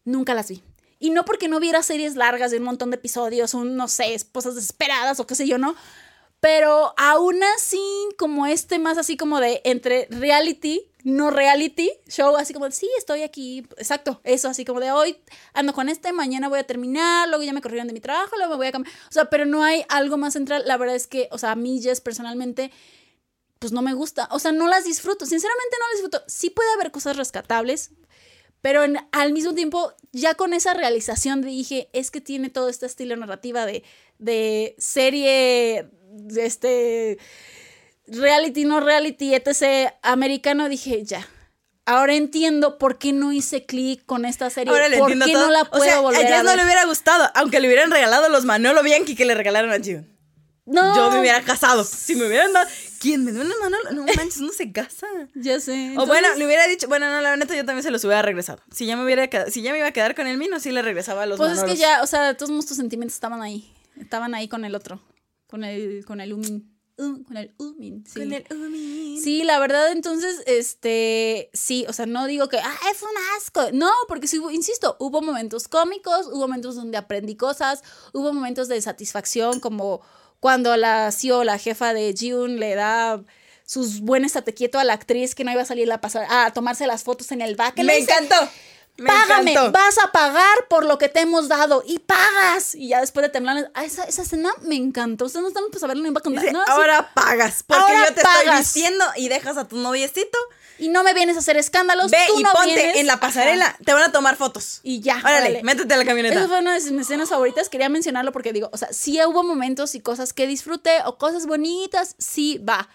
[0.06, 0.64] nunca las vi.
[1.00, 4.14] Y no porque no viera series largas de un montón de episodios, un, no sé,
[4.14, 5.76] esposas desesperadas o qué sé yo, ¿no?
[6.40, 7.82] Pero aún así,
[8.18, 12.90] como este más así como de entre reality, no reality, show, así como de, sí,
[12.98, 15.18] estoy aquí, exacto, eso, así como de hoy
[15.54, 18.52] ando con este, mañana voy a terminar, luego ya me corrieron de mi trabajo, luego
[18.52, 18.96] me voy a cambiar.
[19.10, 20.64] O sea, pero no hay algo más central.
[20.66, 22.72] La verdad es que, o sea, a mí, Jess, personalmente,
[23.60, 24.28] pues no me gusta.
[24.32, 25.26] O sea, no las disfruto.
[25.26, 26.24] Sinceramente no las disfruto.
[26.28, 27.92] Sí puede haber cosas rescatables,
[28.62, 28.82] pero
[29.12, 33.66] al mismo tiempo, ya con esa realización dije, es que tiene todo este estilo narrativa
[33.66, 33.84] de,
[34.20, 37.18] de serie, de este,
[38.08, 39.94] reality, no reality, etc.
[40.02, 41.28] americano, dije, ya.
[41.86, 44.72] Ahora entiendo por qué no hice clic con esta serie.
[44.72, 45.46] Ahora le ¿Por entiendo qué todo.
[45.48, 46.58] no la o puedo sea, volver a Jess a no ver?
[46.60, 50.08] le hubiera gustado, aunque le hubieran regalado los Manolo Bianchi que le regalaron a June.
[50.66, 50.96] No.
[50.96, 51.84] Yo me hubiera casado.
[51.84, 52.70] Si me hubieran dado.
[53.02, 53.92] ¿Quién me dio una Manolo?
[53.92, 55.08] No manches, no se casa.
[55.36, 55.94] Ya sé.
[55.98, 58.62] o bueno, le hubiera dicho, bueno, no, la neta yo también se los hubiera regresado.
[58.74, 60.72] Si ya me hubiera quedado- si ya me iba a quedar con el Mino, sí
[60.72, 63.70] le regresaba a los Pues es que ya, o sea, todos tus sentimientos estaban ahí.
[64.00, 65.02] Estaban ahí con el otro.
[65.48, 66.73] Con el, con el Umin.
[66.96, 68.04] Con el Umin.
[68.06, 68.20] Sí.
[68.20, 69.22] Con el Umin.
[69.22, 72.60] Sí, la verdad, entonces, este, sí, o sea, no digo que,
[72.96, 73.72] fue un asco.
[73.74, 77.82] No, porque sí, hubo- insisto, hubo momentos cómicos, hubo momentos donde aprendí cosas,
[78.14, 80.02] hubo momentos de satisfacción, como
[80.40, 83.24] cuando la CEO, la jefa de June, le da
[83.66, 86.52] sus buenas estate quieto a la actriz que no iba a salir a, pasar, a
[86.52, 87.78] tomarse las fotos en el back.
[87.82, 88.36] Me encantó.
[88.96, 89.72] Me Págame, encantó.
[89.72, 92.76] vas a pagar por lo que te hemos dado y pagas.
[92.76, 95.26] Y ya después de temblar, ah, esa, esa escena me encantó.
[95.26, 96.44] Ustedes no están para saberlo, no iba a contar.
[96.44, 96.72] Dice, No, sí.
[96.72, 100.38] ahora pagas, porque Ahora yo te estoy vistiendo y dejas a tu noviecito.
[100.78, 102.12] Y no me vienes a hacer escándalos.
[102.12, 102.98] Ve tú y no ponte vienes.
[102.98, 103.66] en la pasarela.
[103.66, 103.78] Ajá.
[103.84, 104.80] Te van a tomar fotos.
[104.84, 105.18] Y ya.
[105.18, 105.64] Órale, órale.
[105.64, 106.36] métete a la camioneta.
[106.36, 107.70] Esa fue una de mis escenas favoritas.
[107.70, 111.46] Quería mencionarlo porque digo, o sea, sí hubo momentos y cosas que disfruté o cosas
[111.48, 112.90] bonitas, sí va.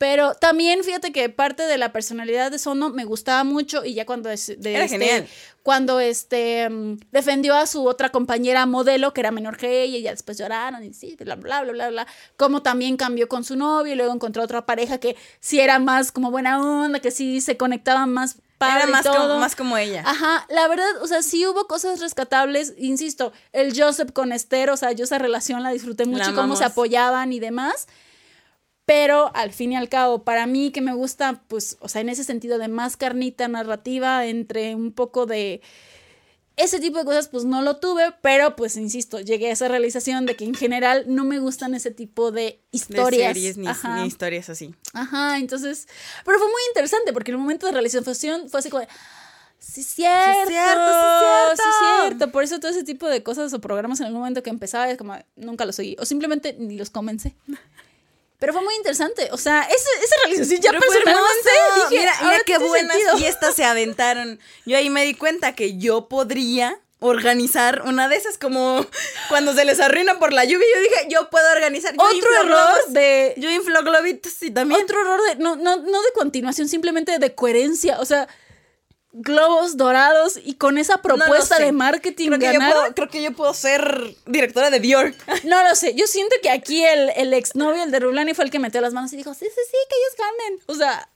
[0.00, 4.06] Pero también fíjate que parte de la personalidad de Sono me gustaba mucho y ya
[4.06, 5.28] cuando es- de Era este, genial.
[5.62, 10.02] cuando este mm, defendió a su otra compañera modelo que era menor que ella y
[10.02, 12.06] ya después lloraron y sí, bla bla bla bla bla,
[12.38, 16.12] como también cambió con su novio y luego encontró otra pareja que sí era más
[16.12, 19.28] como buena onda, que sí se conectaban más Era más todo.
[19.28, 20.02] como, más como ella.
[20.06, 24.78] Ajá, la verdad, o sea, sí hubo cosas rescatables, insisto, el Joseph con Esther, o
[24.78, 27.86] sea, yo esa relación la disfruté mucho, La y cómo se apoyaban y demás,
[28.90, 32.08] pero al fin y al cabo, para mí que me gusta, pues, o sea, en
[32.08, 35.62] ese sentido de más carnita narrativa, entre un poco de...
[36.56, 40.26] Ese tipo de cosas, pues no lo tuve, pero pues insisto, llegué a esa realización
[40.26, 43.32] de que en general no me gustan ese tipo de de historias.
[43.32, 43.68] series ni,
[44.04, 44.74] historias así.
[44.92, 45.86] Ajá, entonces,
[46.24, 48.88] pero fue muy interesante porque en el momento de realización fue así como, de,
[49.60, 50.90] sí, cierto, sí, cierto,
[51.54, 52.06] sí, cierto".
[52.08, 52.32] cierto.
[52.32, 54.98] Por eso todo ese tipo de cosas o programas en algún momento que empezaba es
[54.98, 57.36] como, nunca los seguí o simplemente ni los comencé.
[58.40, 59.28] Pero fue muy interesante.
[59.32, 63.18] O sea, esa, esa realización ya personalmente dije, mira, mira qué buenas sentido.
[63.18, 64.40] fiestas se aventaron.
[64.64, 68.86] Yo ahí me di cuenta que yo podría organizar una de esas como
[69.28, 70.66] cuando se les arruina por la lluvia.
[70.74, 71.94] Yo dije, yo puedo organizar.
[71.94, 73.34] Yo Otro error globos, de...
[73.36, 74.82] Yo inflo globitos y también.
[74.82, 75.36] Otro error de...
[75.36, 78.00] No, no, no de continuación, simplemente de coherencia.
[78.00, 78.26] O sea,
[79.12, 82.78] globos dorados y con esa propuesta de marketing Creo que, yo ganaron.
[82.80, 85.14] puedo, creo que yo puedo ser directora de Dior.
[85.44, 88.50] No lo sé, yo siento que aquí el, el exnovio, el de Rulani, fue el
[88.50, 90.60] que metió las manos y dijo, sí, sí, sí, que ellos ganen.
[90.66, 91.08] O sea,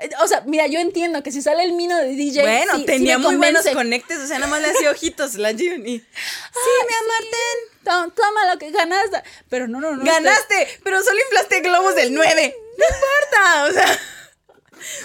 [0.00, 2.80] eh, o sea, mira, yo entiendo que si sale el mino de DJ, bueno, sí-
[2.80, 4.18] sí tenía muy buenos conectes.
[4.18, 5.98] O sea, nada más le hacía ojitos la June y...
[6.56, 7.84] Sí, mi amor, ten.
[7.84, 9.22] Toma, toma lo que ganaste.
[9.48, 10.04] Pero no, no, no.
[10.04, 12.56] Ganaste, pero solo inflaste globos del 9.
[12.78, 14.00] No importa, o sea.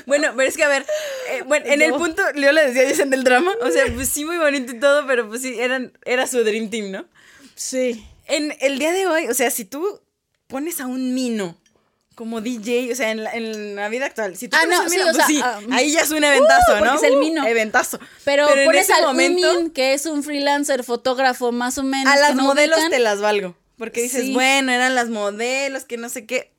[0.06, 0.86] Bueno, pero es que a ver,
[1.30, 4.26] eh, bueno, en el punto, yo le decía, dicen del drama, o sea, pues sí,
[4.26, 7.06] muy bonito y todo, pero pues sí, eran, era su Dream Team, ¿no?
[7.56, 8.06] Sí.
[8.28, 10.02] En el día de hoy, o sea, si tú
[10.48, 11.58] pones a un mino
[12.16, 14.82] como DJ, o sea, en la, en la vida actual, si tú Ah, pones no,
[14.82, 16.78] a un sí, mino, o pues sea, sí, ah, ahí ya es un eventazo, uh,
[16.78, 16.96] porque ¿no?
[16.96, 17.48] es el Uh, mino.
[17.48, 18.00] eventazo.
[18.26, 22.14] Pero, pones al momento, que es un freelancer, fotógrafo, más o menos.
[22.14, 24.34] a las no modelos ubican, te las valgo, porque dices, Sí.
[24.34, 26.52] bueno, eran las modelos, que no sé qué,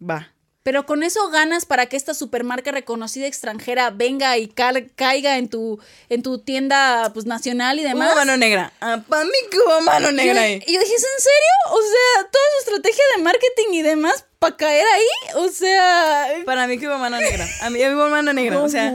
[0.00, 0.31] va.
[0.64, 5.48] Pero con eso ganas para que esta supermarca reconocida extranjera venga y cal- caiga en
[5.48, 8.08] tu, en tu tienda pues, nacional y demás.
[8.10, 8.72] Hubo mano negra.
[8.80, 10.62] Ah, para mí que hubo mano Y yo, negra ahí.
[10.66, 11.52] y yo dije, ¿es en serio?
[11.72, 15.36] O sea, toda su estrategia de marketing y demás para caer ahí.
[15.36, 17.48] O sea, Para mí que hubo mano negra.
[17.62, 18.58] A mí hubo mano negra.
[18.60, 18.90] O sea,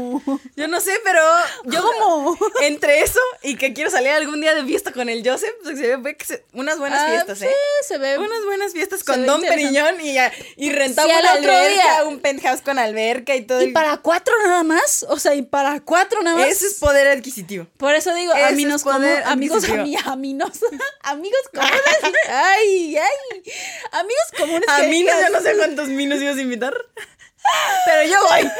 [0.55, 1.21] yo no sé, pero
[1.65, 2.37] yo ¿Cómo?
[2.61, 5.95] entre eso y que quiero salir algún día de fiesta con el Joseph, pues se
[5.95, 7.51] ve que se- unas buenas Ah, fiestas, sí, ¿eh?
[7.87, 8.17] se ve.
[8.17, 9.41] Unas buenas fiestas con Don.
[9.41, 13.61] Periñón y, ya- y rentamos Sí, una alberca, un penthouse con alberca y todo.
[13.61, 15.05] Y el- para cuatro nada más.
[15.09, 16.47] O sea, y para cuatro nada más.
[16.49, 17.65] Eso es poder adquisitivo.
[17.77, 19.63] Por eso digo, es poder comunes, amigos,
[20.05, 20.59] aminos,
[21.03, 21.81] amigos comunes.
[22.29, 23.53] Ay, ay.
[23.91, 24.67] Amigos comunes.
[24.67, 26.73] A mí no, no sé cuántos minos ibas a invitar.
[27.85, 28.41] Pero yo voy.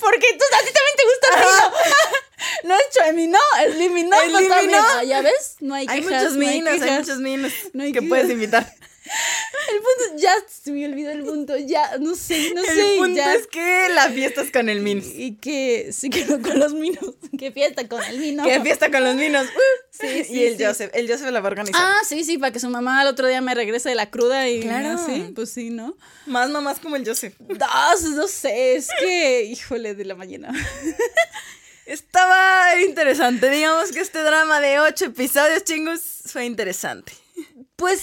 [0.00, 2.22] Porque tú, a ti también te gusta el.
[2.64, 4.78] No es Choemi, no, es Limi, no, pues Limi, no.
[4.78, 5.56] Ah, ¿Ya ves?
[5.60, 8.30] No hay Hay quejas, muchos no hay minos, hay muchos minos No hay que puedes
[8.30, 8.74] invitar.
[9.04, 13.16] El punto, ya se me olvidó el punto, ya, no sé, no el sé, punto
[13.16, 13.34] ya.
[13.34, 15.06] es que la fiesta es con el minos.
[15.14, 18.44] Y que sí que no con los minos, que fiesta con el vino.
[18.44, 19.46] Que fiesta con los minos.
[19.94, 20.64] Sí, sí, y el sí.
[20.64, 21.80] Joseph, el Joseph la va a organizar.
[21.84, 24.48] Ah, sí, sí, para que su mamá el otro día me regrese de la cruda
[24.48, 24.98] y Claro.
[25.04, 25.96] sí, pues sí, ¿no?
[26.24, 27.34] Más mamás como el Joseph.
[27.40, 30.50] No, no sé, es que, híjole, de la mañana.
[31.86, 33.50] Estaba interesante.
[33.50, 37.12] Digamos que este drama de ocho episodios, chingos, fue interesante.
[37.76, 38.00] Pues,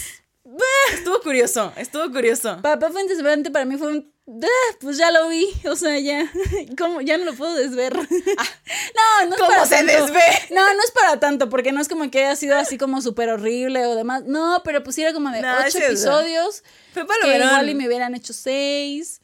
[0.93, 2.59] Estuvo curioso, estuvo curioso.
[2.61, 4.13] Papá fue interesante, para mí fue un...
[4.43, 6.31] "Ah, Pues ya lo vi, o sea, ya,
[6.77, 7.01] ¿cómo?
[7.01, 7.95] Ya no lo puedo desver.
[7.97, 9.91] no, no es ¿Cómo para se tanto.
[9.93, 10.21] desve?
[10.51, 13.29] No, no es para tanto, porque no es como que haya sido así como súper
[13.29, 14.23] horrible o demás.
[14.25, 17.87] No, pero pues era como de No, ocho episodios, Fue para que igual y me
[17.87, 19.21] hubieran hecho seis,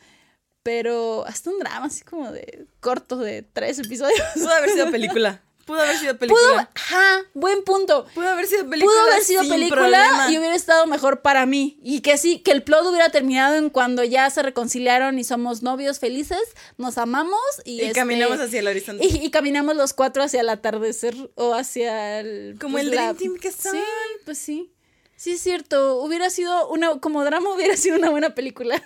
[0.64, 4.20] pero hasta un drama así como de corto de tres episodios.
[4.34, 5.42] Pudo haber sido película.
[5.66, 6.42] Pudo haber sido película.
[6.48, 8.06] Pudo, ajá, buen punto.
[8.14, 8.94] Pudo haber sido película.
[8.94, 10.32] Pudo haber sido sin película problema.
[10.32, 11.80] y hubiera estado mejor para mí.
[11.82, 15.64] Y que sí, que el plot hubiera terminado en cuando ya se reconciliaron y somos
[15.64, 16.44] novios felices,
[16.78, 19.06] nos amamos y, Y este, caminamos hacia el horizonte.
[19.06, 22.58] y, y caminamos los cuatro hacia el atardecer o hacia el.
[22.62, 23.72] Como pues, el Dream Team que son.
[23.72, 23.84] Sí,
[24.24, 24.72] pues sí.
[25.16, 25.96] Sí, es cierto.
[25.98, 27.00] Hubiera sido una.
[27.00, 28.82] Como drama, hubiera sido una buena película.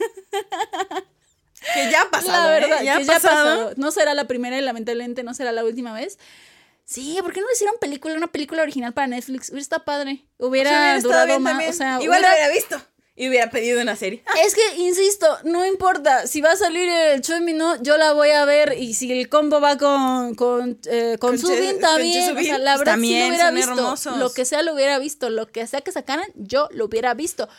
[1.74, 2.44] Que ya ha pasado.
[2.46, 2.86] la verdad, ¿eh?
[2.86, 3.74] Ya que ha ya ha pasado.
[3.76, 6.18] No será la primera y lamentablemente no será la última vez.
[6.92, 9.50] Sí, ¿por qué no le hicieron película, una película original para Netflix?
[9.50, 10.26] Hubiera estado padre.
[10.40, 11.52] Hubiera, O sea, hubiera estado durado más.
[11.52, 11.70] también.
[11.70, 12.82] O sea, Igual hubiera- lo hubiera visto.
[13.16, 14.24] Y hubiera pedido una serie.
[14.46, 16.26] Es que, insisto, no importa.
[16.26, 18.76] Si va a salir el Chomino, yo la voy a ver.
[18.80, 22.34] Y si el combo va con, con, eh, con, Con Subin, Che- también.
[22.34, 23.72] con O sea, la pues verdad sí también lo hubiera visto.
[23.74, 24.18] hermosos.
[24.18, 25.30] Lo que sea lo hubiera visto.
[25.30, 27.50] Lo que sea que sacaran, yo lo hubiera visto.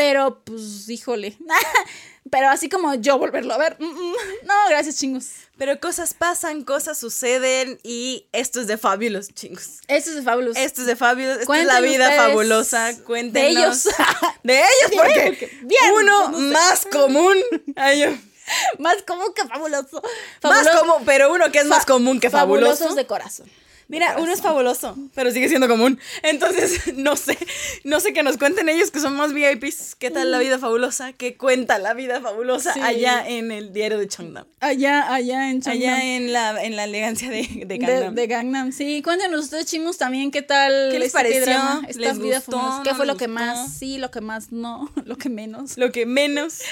[0.00, 1.36] Pero, pues, híjole.
[2.30, 3.76] Pero así como yo volverlo a ver.
[3.78, 5.26] mm, mm, No, gracias, chingos.
[5.58, 9.80] Pero cosas pasan, cosas suceden y esto es de Fabulous, chingos.
[9.88, 10.56] Esto es de Fabulous.
[10.56, 13.84] Esto es de Fabulous, esta es la vida fabulosa, de cuéntenos.
[13.86, 13.94] ellos.
[14.42, 16.44] De ellos, porque bien, uno no sé.
[16.44, 17.36] más común.
[17.76, 18.16] Ay, yo-
[18.78, 20.02] más común que fabuloso.
[20.42, 22.72] más común, pero uno que es más común que fabuloso.
[22.72, 23.50] Fabulosos de corazón.
[23.90, 25.98] Mira, uno es fabuloso, pero sigue siendo común.
[26.22, 27.36] Entonces, no sé,
[27.84, 29.96] no sé que nos cuenten ellos que son más VIPs.
[29.96, 31.12] ¿Qué tal la vida fabulosa?
[31.12, 32.80] ¿Qué cuenta la vida fabulosa Sí.
[32.80, 34.46] allá en el diario de Cheongdam?
[34.60, 35.94] Allá, allá en Changnam.
[35.94, 38.14] Allá en la, en la elegancia de, de Gangnam.
[38.14, 38.72] de Gangnam.
[38.72, 41.44] Sí, cuéntenos ustedes chingos también qué tal ¿Qué les pareció?
[41.44, 42.52] K-drama, esta ¿Les vida gustó?
[42.52, 42.82] fabulosa.
[42.84, 43.74] ¿Qué ¿No fue lo que más?
[43.74, 45.76] Sí, lo que más no, lo que menos.
[45.76, 46.60] Lo que menos.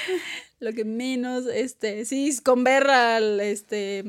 [0.61, 4.03] Lo que menos, este, sí, con ver al este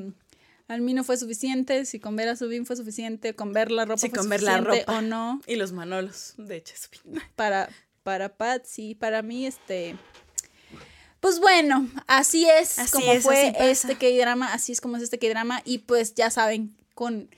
[0.71, 3.99] al Mino fue suficiente, si con ver a Subin fue suficiente, con ver la ropa
[3.99, 4.99] fue con ver la suficiente ropa.
[4.99, 5.41] o no.
[5.49, 7.21] Y los manolos de Chesupin.
[7.35, 7.69] Para,
[8.05, 9.97] para Pat, sí, para mí, este.
[11.19, 15.19] Pues bueno, así es Así como es, fue este K-drama, así es como es este
[15.19, 17.29] K-drama y pues ya saben, con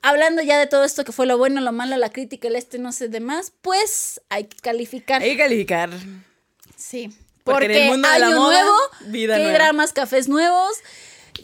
[0.00, 2.78] hablando ya de todo esto que fue lo bueno, lo malo, la crítica, el este
[2.78, 5.20] no sé demás, pues hay que calificar.
[5.20, 5.90] Hay que calificar.
[6.76, 7.10] Sí,
[7.44, 8.76] Porque porque, en el mundo de hay la un moda, nuevo,
[9.08, 9.52] vida nueva.
[9.52, 10.78] K-dramas, cafés nuevos.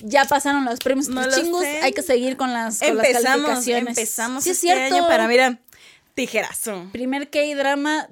[0.00, 1.80] Ya pasaron los premios No los chingos, sé.
[1.82, 3.88] hay que seguir con las, con las Empezamos, calificaciones.
[3.98, 4.94] empezamos sí, es este cierto.
[4.96, 5.60] año para, mira,
[6.14, 6.88] tijerazo.
[6.92, 8.08] Primer K-drama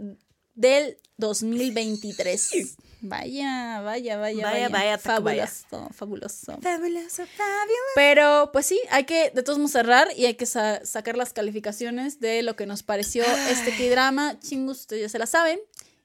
[0.55, 2.77] del 2023.
[3.03, 4.69] Vaya, vaya, vaya, Vaya, vaya.
[4.69, 5.47] vaya, taco, vaya.
[5.47, 6.59] fabuloso, fabuloso.
[6.61, 7.73] Fabuloso, fabuloso.
[7.95, 11.33] Pero pues sí, hay que de todos modos cerrar y hay que sa- sacar las
[11.33, 14.39] calificaciones de lo que nos pareció este K-drama.
[14.41, 15.59] Chingus, ustedes ya se la saben.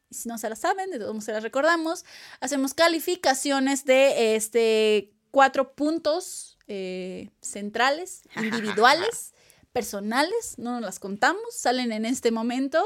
[0.10, 2.06] Y si no se la saben, de todos modos se las recordamos.
[2.40, 9.34] Hacemos calificaciones de este cuatro puntos eh, centrales, individuales,
[9.74, 10.54] personales.
[10.58, 12.82] No nos las contamos, salen en este momento.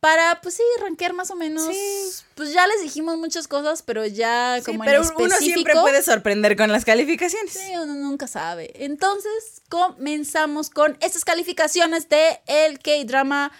[0.00, 1.66] Para, pues sí, rankear más o menos.
[1.66, 2.24] Sí.
[2.36, 5.80] Pues ya les dijimos muchas cosas, pero ya Sí, como pero en uno siempre específico-
[5.82, 7.52] puede sorprender con las calificaciones.
[7.52, 8.70] Sí, uno nunca sabe.
[8.84, 13.52] Entonces, comenzamos con estas calificaciones de el K-drama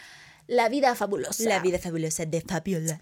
[0.46, 1.42] La vida fabulosa.
[1.82, 3.00] fabulosa de Fabiola.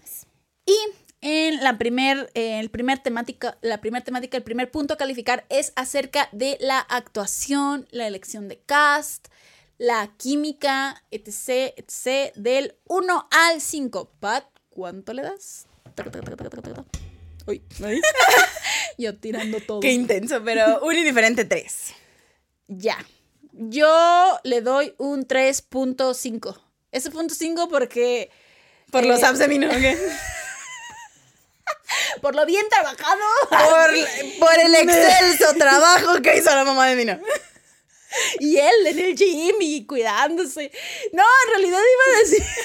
[0.65, 0.77] Y
[1.21, 5.45] en la primer, eh, el primer temática, la primera temática, el primer punto a calificar
[5.49, 9.27] es acerca de la actuación, la elección de cast,
[9.77, 14.11] la química, etc, etc, del 1 al 5.
[14.19, 15.65] Pat, ¿cuánto le das?
[17.47, 17.63] Uy,
[18.97, 19.79] yo tirando todo.
[19.79, 21.93] Qué intenso, pero un indiferente 3.
[22.67, 22.97] Ya.
[23.53, 26.59] Yo le doy un 3.5.
[26.91, 28.29] Ese punto 5 porque
[28.91, 29.59] Por Eh, los apps de mi.
[32.21, 33.21] por lo bien trabajado.
[33.49, 37.23] Por, por el excelso trabajo que hizo la mamá de mi novia.
[38.39, 40.71] Y él en el gym y cuidándose.
[41.13, 42.43] No, en realidad iba a decir.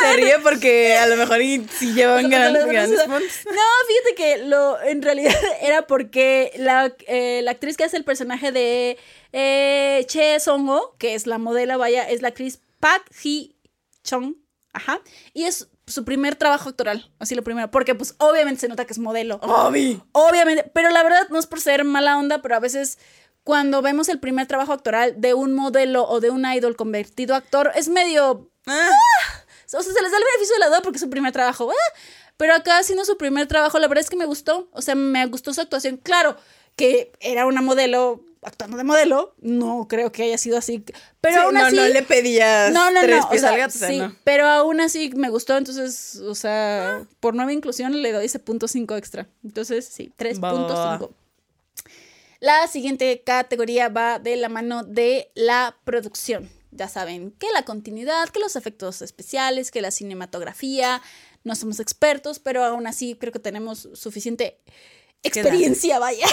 [0.00, 1.40] Se ríe porque a lo mejor
[1.78, 3.06] si llevan gran- grandes.
[3.06, 8.04] No, fíjate que lo en realidad era porque la, eh, la actriz que hace el
[8.04, 8.98] personaje de
[9.32, 13.56] eh, Che Songo, que es la modelo, vaya, es la actriz Park Hee
[14.04, 14.34] Chong.
[14.74, 15.00] Ajá.
[15.32, 17.10] Y es su primer trabajo actoral.
[17.18, 17.70] Así lo primero.
[17.70, 19.36] Porque, pues, obviamente se nota que es modelo.
[19.42, 20.02] Obi.
[20.12, 22.98] Obviamente, pero la verdad no es por ser mala onda, pero a veces
[23.44, 27.38] cuando vemos el primer trabajo actoral de un modelo o de un idol convertido a
[27.38, 28.50] actor, es medio...
[28.66, 28.88] Ah,
[29.66, 31.70] O sea, se les da el beneficio de la duda porque es su primer trabajo.
[31.70, 31.98] ah,
[32.36, 34.68] Pero acá, siendo su primer trabajo, la verdad es que me gustó.
[34.72, 35.96] O sea, me gustó su actuación.
[35.96, 36.36] Claro
[36.76, 39.34] que era una modelo actuando de modelo.
[39.40, 40.84] No creo que haya sido así.
[41.20, 41.76] Pero sí, aún no, así...
[41.76, 43.28] no le pedías No, no, tres no.
[43.30, 44.14] O sea, al gato, sí, no.
[44.24, 45.56] pero aún así me gustó.
[45.56, 49.28] Entonces, o sea, por nueva inclusión le doy ese punto 5 extra.
[49.44, 50.12] Entonces, sí,
[50.42, 50.98] Va, va, va.
[50.98, 51.10] 3.5.
[52.40, 56.50] La siguiente categoría va de la mano de la producción.
[56.72, 61.00] Ya saben, que la continuidad, que los efectos especiales, que la cinematografía.
[61.44, 64.60] No somos expertos, pero aún así creo que tenemos suficiente
[65.22, 66.26] experiencia, vaya.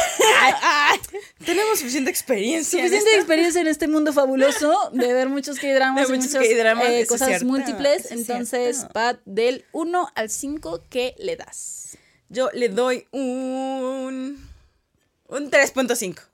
[1.45, 2.79] Tenemos suficiente experiencia.
[2.79, 7.05] en Suficiente experiencia en este mundo fabuloso de ver muchos K-dramas De y muchas eh,
[7.07, 8.11] cosas cierto, múltiples.
[8.11, 8.85] Entonces.
[8.93, 11.97] Pat, del 1 al 5, ¿qué le das?
[12.29, 14.47] Yo le doy un.
[15.27, 16.28] Un 3.5.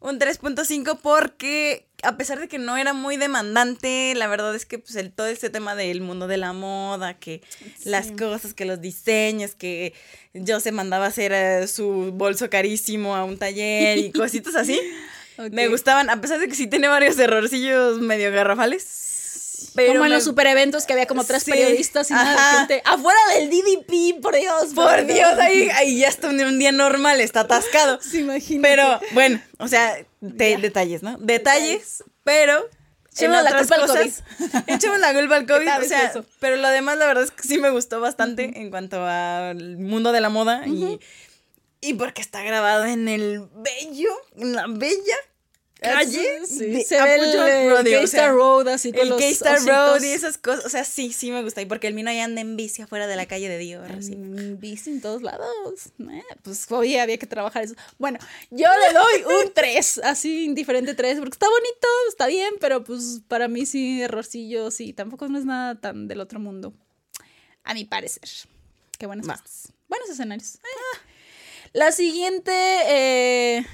[0.00, 4.78] Un 3.5 porque, a pesar de que no era muy demandante, la verdad es que
[4.78, 7.42] pues, el, todo este tema del mundo de la moda, que
[7.84, 9.94] las cosas, que los diseños, que
[10.34, 14.80] yo se mandaba a hacer eh, su bolso carísimo a un taller y cositas así,
[15.50, 19.08] me gustaban, a pesar de que sí tiene varios errorcillos medio garrafales.
[19.74, 22.58] Pero como en me- los super eventos que había como tres Sí, periodistas y nada
[22.58, 22.82] gente.
[22.84, 24.74] Afuera del DDP, por Dios.
[24.74, 28.00] Por Dios, ahí, ahí ya está un, un día normal, está atascado.
[28.02, 28.62] Se imagina.
[28.62, 31.16] Pero bueno, o sea, de- detalles, ¿no?
[31.18, 32.68] Detalles, pero en
[33.34, 34.22] Echémosle la culpa al cosas.
[34.68, 36.24] Echemos la culpa al COVID, o sea, eso?
[36.38, 40.12] pero lo demás la verdad es que sí me gustó bastante en cuanto al mundo
[40.12, 41.00] de la moda y,
[41.80, 45.16] y porque está grabado en el bello, en la bella
[45.80, 49.60] calle Sí, se ve el, el K-Star Road así con el los K-Star.
[49.64, 52.18] Road y esas cosas, o sea, sí, sí me gusta y porque el mío ahí
[52.18, 54.12] anda en bici afuera de la calle de Dior, así.
[54.12, 55.46] En bici en todos lados.
[56.00, 57.74] Eh, pues oye, había que trabajar eso.
[57.98, 58.18] Bueno,
[58.50, 63.20] yo le doy un 3, así indiferente 3, porque está bonito, está bien, pero pues
[63.28, 66.72] para mí sí, errorcillos y tampoco no es nada tan del otro mundo.
[67.64, 68.28] A mi parecer.
[68.98, 69.72] Qué buenas cosas.
[69.88, 70.56] Buenos escenarios.
[70.56, 70.98] Eh.
[71.72, 72.52] La siguiente
[72.88, 73.66] eh,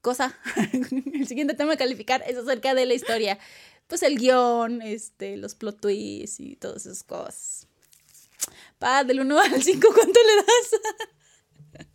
[0.00, 0.38] cosa,
[0.72, 3.38] el siguiente tema a calificar es acerca de la historia.
[3.86, 7.66] Pues el guion, este, los plot twists y todas esas cosas.
[8.78, 11.88] Pa, del 1 al 5, ¿cuánto le das?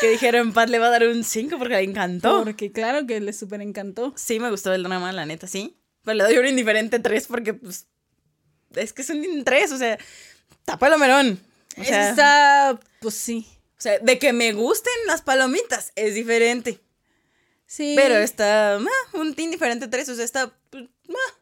[0.00, 2.44] Que dijeron, Pat le va a dar un 5 porque le encantó.
[2.44, 4.12] Porque claro que le súper encantó.
[4.16, 5.80] Sí, me gustó el drama, la neta, sí.
[6.04, 7.86] Pero le doy un indiferente 3 porque, pues,
[8.74, 9.98] es que es un 3, o sea,
[10.68, 11.40] Está palomerón.
[11.78, 13.46] O Ese sea, está, pues sí.
[13.78, 16.78] o sea, de que me gusten las palomitas es diferente.
[17.68, 17.92] Sí.
[17.96, 18.80] Pero está ah,
[19.12, 21.38] un tin diferente tres, o sea, está pues, ah.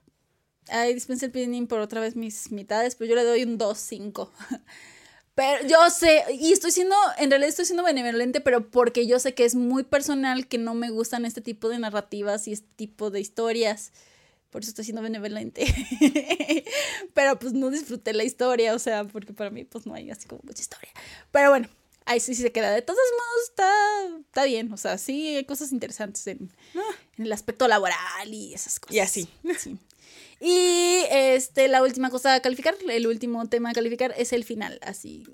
[0.69, 4.31] Ay, dispensa el pinning por otra vez mis mitades, pero yo le doy un 2-5.
[5.37, 9.35] Pero yo sé, y estoy siendo, en realidad estoy siendo benevolente, pero porque yo sé
[9.35, 13.11] que es muy personal que no me gustan este tipo de narrativas y este tipo
[13.11, 13.93] de historias.
[14.49, 15.67] Por eso estoy siendo benevolente.
[17.13, 20.27] pero pues no disfruté la historia, o sea, porque para mí pues no hay así
[20.27, 20.91] como mucha historia.
[21.33, 21.69] Pero bueno,
[22.07, 22.73] ahí sí, sí se queda.
[22.73, 26.51] De todos modos, está, está bien, o sea, sí hay cosas interesantes en,
[27.19, 28.97] en el aspecto laboral y esas cosas.
[28.97, 29.29] Y así.
[29.59, 29.79] Sí.
[30.41, 34.79] Y este, la última cosa a calificar, el último tema a calificar es el final,
[34.83, 35.25] así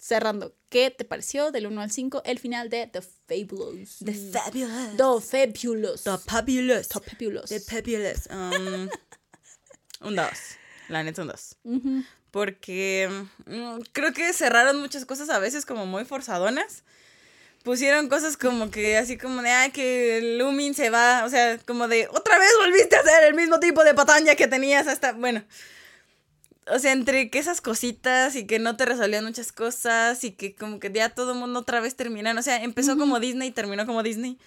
[0.00, 0.56] cerrando.
[0.70, 3.98] ¿Qué te pareció del 1 al 5 el final de The Fabulous?
[4.04, 4.96] The fabulous.
[4.96, 6.02] The Fabulous.
[6.02, 6.88] The fabulous.
[6.88, 7.50] The Fabulous.
[7.50, 8.28] The fabulous.
[8.30, 8.88] Um,
[10.08, 10.38] un dos.
[10.88, 11.54] La neta, un dos.
[11.62, 12.02] Ujú.
[12.30, 13.08] Porque
[13.46, 16.84] mm, creo que cerraron muchas cosas a veces como muy forzadonas.
[17.62, 21.88] Pusieron cosas como que así como de, ah, que Lumin se va, o sea, como
[21.88, 25.44] de, otra vez volviste a hacer el mismo tipo de patanya que tenías hasta, bueno.
[26.66, 30.54] O sea, entre que esas cositas y que no te resolvían muchas cosas y que
[30.54, 32.38] como que ya todo el mundo otra vez terminaron.
[32.38, 34.38] O sea, empezó como Disney y terminó como Disney.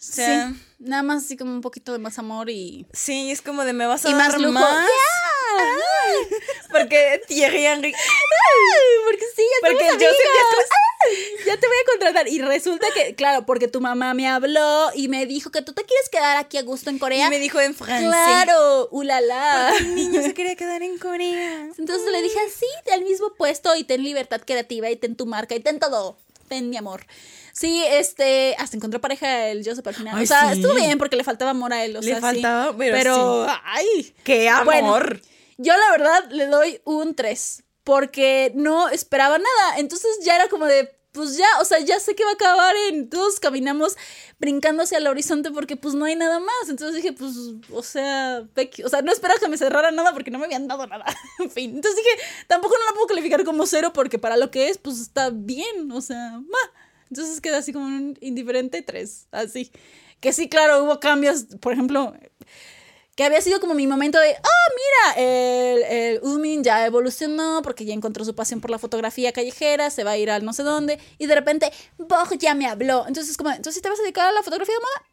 [0.00, 2.86] O sea, sí, nada más así como un poquito de más amor y...
[2.90, 4.52] sí, es como de me vas a Y más dar lujo.
[4.54, 4.88] más.
[6.70, 7.92] Porque Thierry Henry.
[9.04, 10.10] porque sí, ya Porque yo.
[11.46, 12.28] Ya te voy a contratar.
[12.28, 15.84] Y resulta que, claro, porque tu mamá me habló y me dijo que tú te
[15.84, 17.26] quieres quedar aquí a gusto en Corea.
[17.26, 18.08] Y me dijo en francés.
[18.08, 19.72] Claro, ulala.
[19.78, 21.68] El niño se quería quedar en Corea.
[21.78, 25.54] Entonces le dije, sí, al mismo puesto y ten libertad creativa y ten tu marca
[25.54, 26.16] y ten todo.
[26.48, 27.06] Ten mi amor.
[27.52, 30.16] Sí, este, hasta encontró pareja el Joseph al final.
[30.16, 30.60] Ay, o sea, sí.
[30.60, 31.96] estuvo bien porque le faltaba amor a él.
[31.96, 32.20] O Le sea, sí.
[32.22, 33.52] faltaba, pero pero sí.
[33.64, 34.14] ay.
[34.24, 34.64] ¡Qué amor!
[34.64, 34.98] Bueno,
[35.58, 39.78] yo la verdad le doy un 3 porque no esperaba nada.
[39.78, 42.74] Entonces ya era como de, pues ya, o sea, ya sé que va a acabar
[42.88, 43.96] en todos caminamos
[44.38, 46.68] brincando hacia el horizonte porque pues no hay nada más.
[46.68, 47.34] Entonces dije, pues,
[47.72, 48.44] o sea,
[48.84, 51.04] o sea, no esperaba que me cerrara nada porque no me habían dado nada.
[51.40, 54.68] en fin, entonces dije, tampoco no la puedo calificar como cero porque para lo que
[54.68, 56.58] es, pues está bien, o sea, ma.
[57.10, 59.70] Entonces queda así como un indiferente 3, así.
[60.20, 62.14] Que sí, claro, hubo cambios, por ejemplo,
[63.16, 67.84] que había sido como mi momento de, oh, mira, el, el Usmin ya evolucionó porque
[67.84, 70.62] ya encontró su pasión por la fotografía callejera, se va a ir al no sé
[70.62, 73.06] dónde, y de repente, Bog ya me habló.
[73.08, 75.10] Entonces, como, entonces ¿sí te vas a dedicar a la fotografía de moda.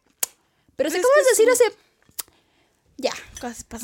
[0.76, 1.76] Pero si Pues es acabas de decir hace...
[3.00, 3.12] Ya.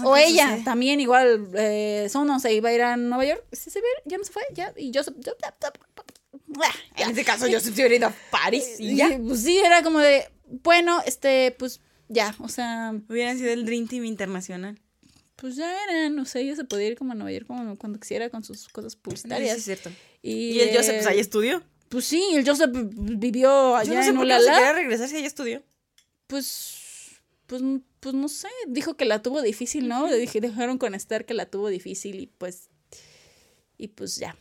[0.04, 3.44] O ella también, igual, eh, Sono se iba a ir a Nueva York.
[3.52, 3.86] ¿Sí se ve?
[4.04, 4.72] Ya no se fue, ya.
[4.76, 5.02] Y yo...
[6.96, 9.18] En este caso, yo se hubiera ido a París y ya.
[9.26, 10.24] Pues sí, era como de,
[10.62, 14.78] bueno, este, pues ya, o sea, Hubieran sido el Dream Team internacional.
[15.36, 17.98] pues ya eran, o sea, ella se podía ir como a Nueva York como cuando
[17.98, 19.58] quisiera con sus cosas Sí, publicitarias.
[19.58, 19.90] es cierto.
[20.22, 21.62] Y, Y el Joseph, pues ahí estudió.
[21.88, 24.58] Pues sí, el Joseph vivió Yo allá no sé en por qué no se Ulala.
[24.58, 25.62] quería regresar si ella estudió.
[26.26, 26.76] Pues,
[27.46, 27.62] pues,
[28.00, 30.08] pues no sé, dijo que la tuvo difícil, ¿no?
[30.08, 32.68] Le dije, dejaron con Esther que la tuvo difícil y pues,
[33.76, 34.36] y pues ya.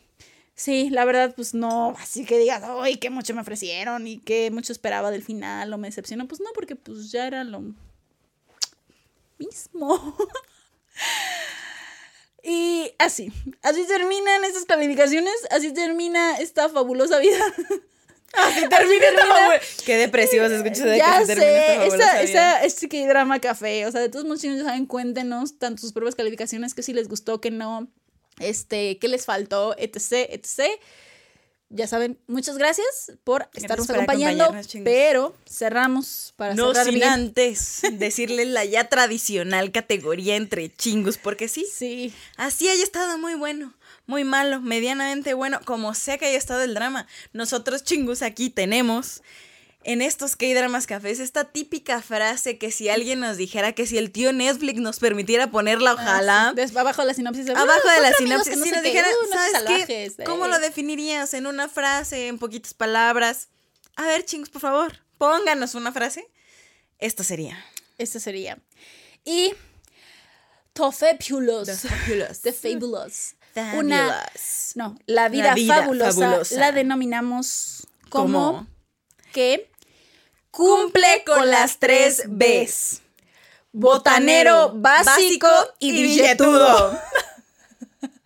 [0.56, 4.52] Sí, la verdad, pues no, así que digas, ay, qué mucho me ofrecieron y qué
[4.52, 6.28] mucho esperaba del final o me decepcionó.
[6.28, 7.74] Pues no, porque pues ya era lo
[9.38, 10.16] mismo.
[12.44, 13.32] y así,
[13.62, 17.38] así terminan estas calificaciones, así termina esta fabulosa vida.
[18.36, 19.60] Así termina esta fabula.
[19.86, 23.06] Qué depresivo se escucha de ya que se termina esta sé, esa, esa, este que
[23.06, 23.86] drama café.
[23.86, 26.92] O sea, de todos modos, si no saben, cuéntenos tanto sus propias calificaciones, que si
[26.92, 27.88] les gustó, que no,
[28.40, 30.70] este, qué les faltó, etc, etc.
[31.70, 34.54] Ya saben, muchas gracias por estarnos por acompañando,
[34.84, 37.08] pero cerramos para No cerrar sin bien.
[37.08, 43.34] antes decirle la ya tradicional categoría entre chingos, porque sí, Sí, así haya estado muy
[43.34, 43.74] bueno,
[44.06, 47.08] muy malo, medianamente bueno, como sea que haya estado el drama.
[47.32, 49.22] Nosotros chingos aquí tenemos
[49.86, 54.10] en estos K-Dramas Cafés esta típica frase que si alguien nos dijera que si el
[54.10, 56.52] tío Netflix nos permitiera ponerla, ojalá.
[56.56, 57.46] Des- abajo de la sinopsis.
[57.46, 59.58] de, Abajo "Ah, de la sinopsis, no si nos qué, dijeran, uh, ¿sabes qué?
[59.58, 60.48] salvajes, ¿Cómo eh".
[60.48, 63.48] lo definirías en una frase, en poquitas palabras?
[63.96, 66.26] A ver, chingos, por favor, pónganos una frase.
[66.98, 67.62] Esto sería.
[67.98, 68.58] Este sería.
[69.24, 69.52] Y
[70.72, 71.66] Tofepulos.
[71.66, 72.40] The Fabulous.
[72.42, 73.34] The Fabulous.
[73.74, 74.72] Una, Fabulous.
[74.74, 76.56] no, la vida, La vida fabulosa, fabulosa.
[76.58, 78.66] la denominamos como Como
[79.32, 79.70] que
[80.54, 83.00] cumple con las tres Bs.
[83.72, 85.48] botanero, básico,
[85.80, 86.98] y billetudo.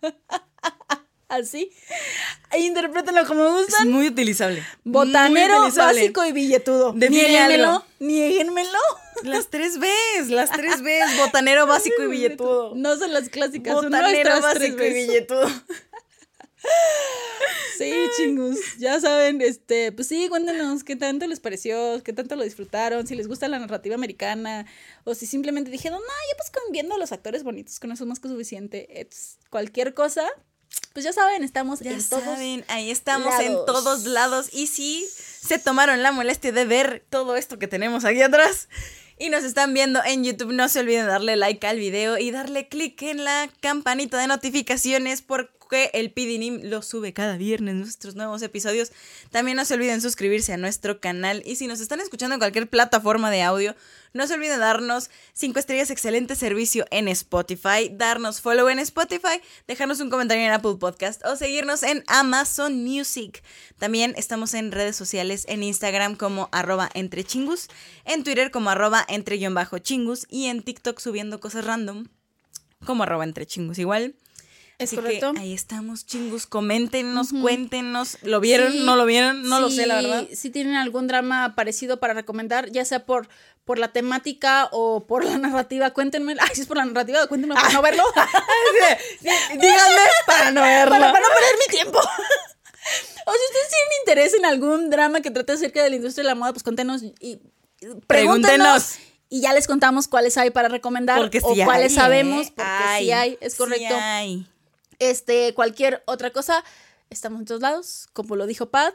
[1.27, 1.71] Así.
[2.57, 3.91] Interprétenlo como Es gustan.
[3.91, 4.65] muy utilizable.
[4.83, 6.01] Botanero, Muy utilizable.
[6.01, 6.93] básico y billetudo.
[6.93, 7.85] Niéguenmelo.
[7.99, 8.79] Niéguenmelo.
[9.23, 11.17] Las tres Bs, las tres Bs.
[11.17, 12.73] Botanero, básico y billetudo.
[12.75, 15.47] No son las clásicas, son Botanero, nuestras básico tres y billetudo.
[17.77, 18.57] Sí, chingus.
[18.77, 23.15] Ya saben, este, pues sí, cuéntenos qué tanto les pareció, qué tanto lo disfrutaron, si
[23.15, 24.65] les gusta la narrativa americana,
[25.05, 28.03] o si simplemente dijeron, no, ya pues con viendo a los actores bonitos, con eso
[28.03, 28.99] es más que suficiente.
[28.99, 30.27] Es cualquier cosa,
[30.91, 32.23] pues ya saben, estamos Ya en todos.
[32.25, 34.49] saben, ahí estamos en todos lados.
[34.51, 35.05] Y si
[35.41, 38.67] se tomaron la molestia de ver todo esto que tenemos aquí atrás
[39.17, 42.67] y nos están viendo en YouTube, no se olviden darle like al video y darle
[42.67, 48.41] click en la campanita de notificaciones porque el PDNIM lo sube cada viernes nuestros nuevos
[48.41, 48.91] episodios.
[49.29, 52.69] También no se olviden suscribirse a nuestro canal y si nos están escuchando en cualquier
[52.69, 53.75] plataforma de audio,
[54.13, 59.99] no se olviden darnos 5 estrellas, excelente servicio en Spotify, darnos follow en Spotify, dejarnos
[59.99, 63.43] un comentario en Apple Podcast o seguirnos en Amazon Music.
[63.77, 67.67] También estamos en redes sociales, en Instagram como arroba entre chingus,
[68.05, 69.39] en Twitter como arroba entre
[69.81, 72.07] chingus y en TikTok subiendo cosas random
[72.85, 74.15] como arroba entre chingus igual.
[74.79, 75.33] Es Así correcto.
[75.33, 76.47] que ahí estamos, chingus.
[76.47, 78.17] Coméntenos, cuéntenos.
[78.23, 78.71] ¿Lo vieron?
[78.71, 79.43] Sí, ¿No lo vieron?
[79.43, 80.25] No lo sí, sé, la verdad.
[80.33, 83.27] Si tienen algún drama parecido para recomendar, ya sea por,
[83.65, 86.35] por la temática o por la narrativa, cuéntenme.
[86.39, 88.03] Ay, si es por la narrativa, cuéntenme para no verlo.
[89.21, 90.91] Díganme para no verlo.
[90.91, 91.99] para, para no perder mi tiempo.
[91.99, 96.29] O si ustedes tienen interés en algún drama que trate acerca de la industria de
[96.29, 97.39] la moda, pues cuéntenos y
[98.07, 98.95] Pregúntenos.
[99.29, 102.53] Y ya les contamos cuáles hay para recomendar Porque o sí cuáles hay, sabemos, ¿eh?
[102.55, 103.95] porque Hay, sí hay, es sí correcto.
[103.99, 104.47] hay.
[104.99, 106.63] Este, cualquier otra cosa,
[107.09, 108.93] estamos en todos lados, como lo dijo Pat.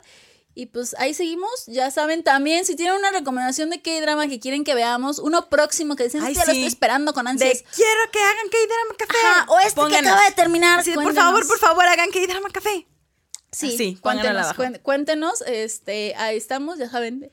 [0.56, 4.38] Y pues ahí seguimos, ya saben también, si tienen una recomendación de qué drama que
[4.38, 6.58] quieren que veamos, uno próximo que dicen, Ay, "Hostia, lo sí.
[6.60, 7.64] estoy esperando con De ansias.
[7.74, 9.18] quiero que hagan K-Drama Café.
[9.26, 10.00] Ajá, o este Pónganos.
[10.02, 10.84] que acaba de terminar.
[10.94, 12.86] Por favor, por favor, hagan K-Drama Café.
[13.50, 17.30] Sí, pónganlo cuéntenos, cuéntenos, este, ahí estamos, ya saben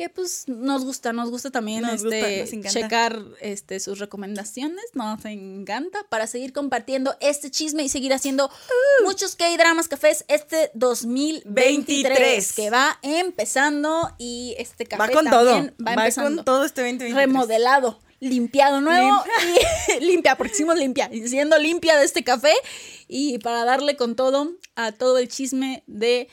[0.00, 4.82] que pues nos gusta, nos gusta también Nos gusta, este nos checar este sus recomendaciones,
[4.94, 9.04] nos encanta para seguir compartiendo este chisme y seguir haciendo Uh.
[9.04, 12.52] muchos K-dramas cafés este 2023 23.
[12.54, 15.52] que va empezando y este café Va con todo.
[15.52, 17.14] va, Va empezando con todo este 2023.
[17.14, 19.22] remodelado, limpiado nuevo
[20.00, 22.54] y limpia, porque hicimos limpia, siendo limpia de este café
[23.06, 26.28] y para darle con todo a todo el chisme de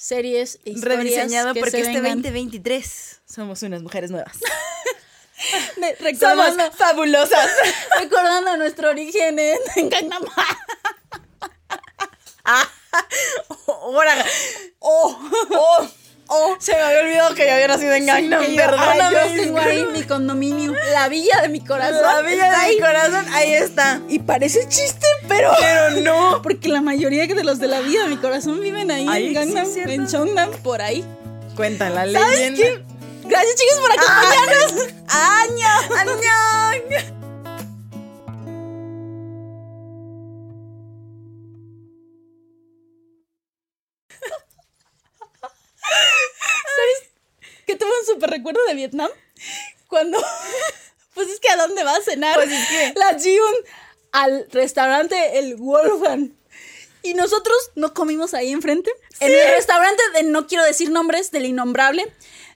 [0.00, 2.22] series e historias Rediseñado que porque se este vengan.
[2.22, 4.38] 2023 somos unas mujeres nuevas.
[5.76, 7.50] Me- somos fabulosas.
[8.00, 10.22] recordando nuestro origen en, en Gangnam
[13.66, 14.24] Ahora.
[14.80, 15.18] Oh,
[15.50, 15.88] oh,
[16.30, 16.56] oh.
[16.58, 18.40] Se me había olvidado que yo había nacido en Gangnam.
[18.42, 19.12] Yo- ay, Perdóname.
[19.36, 22.00] yo tengo ahí mi condominio, la villa de mi corazón.
[22.02, 24.00] La villa de mi corazón, ahí está.
[24.08, 25.50] Y parece chiste, pero.
[25.60, 26.40] Pero no.
[26.42, 29.34] Porque la mayoría de los de la vida de mi corazón viven ahí en sí,
[29.34, 31.04] Gangnam, en Chongnam, por ahí.
[31.56, 32.62] Cuenta la ¿Sabes leyenda.
[32.62, 32.82] qué?
[33.24, 34.94] Gracias, chicos, por acompañarnos.
[35.08, 35.68] ¡Año!
[35.98, 37.19] ¡Año!
[47.90, 49.10] Tuve un súper recuerdo de Vietnam.
[49.88, 50.18] Cuando.
[51.12, 53.52] Pues es que a dónde va a cenar Pues es que- la Jiun
[54.12, 56.30] al restaurante El Wolfgang.
[57.02, 58.90] Y nosotros no comimos ahí enfrente.
[59.18, 62.10] En el restaurante de no quiero decir nombres del innombrable.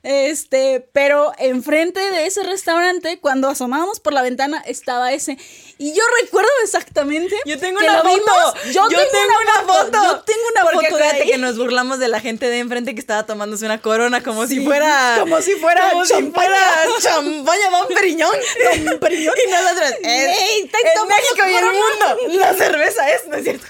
[0.05, 5.39] Este, pero enfrente de ese restaurante, cuando asomábamos por la ventana, estaba ese.
[5.79, 7.35] Y yo recuerdo exactamente.
[7.47, 8.15] Yo tengo que una lo foto.
[8.15, 8.75] vimos.
[8.75, 9.93] Yo, tengo, una foto.
[10.05, 11.31] Yo tengo una Porque foto de acuérdate ahí.
[11.31, 14.59] que nos burlamos de la gente de enfrente que estaba tomándose una corona como si
[14.59, 15.17] Sí, fuera.
[15.21, 16.49] como si fuera como si champaña.
[16.49, 18.37] fuera champaña Don Periñón.
[18.85, 19.35] Don Periñón.
[19.47, 19.91] Y nosotros.
[20.03, 22.39] Es, Ey, está en México y el mundo.
[22.45, 23.67] La cerveza es, ¿no es cierto?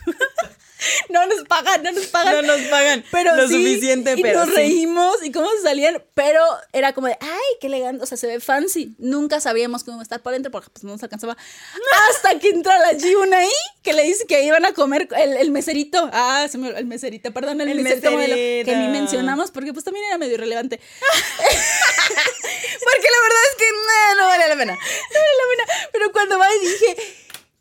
[1.08, 2.34] No nos pagan, no nos pagan.
[2.34, 4.54] No nos pagan pero lo sí, suficiente, y pero nos sí.
[4.54, 8.26] reímos y cómo se salían, pero era como de, ay, qué elegante, o sea, se
[8.26, 8.94] ve fancy.
[8.98, 11.36] Nunca sabíamos cómo estar por dentro porque pues no nos alcanzaba.
[12.10, 13.48] Hasta que entra la Jiun ahí,
[13.82, 16.10] que le dice que iban a comer el, el meserito.
[16.12, 18.70] Ah, se me el meserito, perdón, el, El meserito, modelo, meserito.
[18.70, 20.80] que ni mencionamos porque pues también era medio irrelevante.
[22.84, 24.72] Porque la verdad es que nah, no vale la pena.
[24.74, 25.88] No vale la pena.
[25.92, 26.96] Pero cuando va y dije,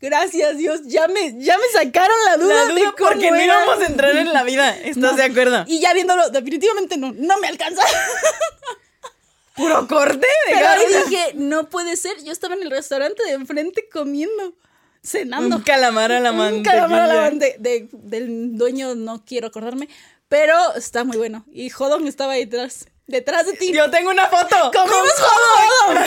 [0.04, 3.80] gracias Dios, ya me, ya me sacaron la duda, La de cómo porque no íbamos
[3.80, 4.76] a entrar en la vida.
[4.76, 5.12] ¿Estás No.
[5.14, 5.64] de acuerdo?
[5.66, 7.82] Y ya viéndolo, definitivamente no, no me alcanza.
[9.56, 12.12] Puro corte de Pero ahí dije, no puede ser.
[12.24, 14.54] Yo estaba en el restaurante de enfrente comiendo,
[15.02, 15.56] cenando.
[15.56, 16.72] Un calamar a la Un mantequilla.
[16.72, 19.88] calamar a la mante- de- del dueño, no quiero acordarme.
[20.28, 21.44] Pero está muy bueno.
[21.52, 23.72] Y Jodon estaba ahí detrás, detrás de ti.
[23.72, 24.56] Yo tengo una foto.
[24.72, 26.04] ¡Comimos Jodon!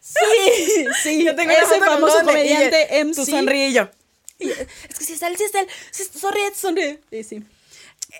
[0.00, 1.24] Sí, sí.
[1.24, 3.14] Yo tengo ese famoso y comediante ella- MC.
[3.16, 3.88] Tú sonríe y yo.
[4.38, 5.68] Y- Es que si está él, si está él.
[5.90, 7.00] Sí, sonríe, sonríe.
[7.10, 7.44] Sí, sí.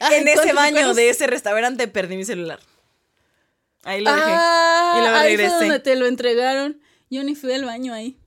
[0.01, 2.61] Ay, en ese ¿cuántos baño de ese restaurante perdí mi celular.
[3.83, 4.27] Ahí lo dejé.
[4.29, 5.57] Ah, Y ahí regresé.
[5.57, 6.81] fue donde te lo entregaron.
[7.09, 8.19] Yo ni fui al baño ahí.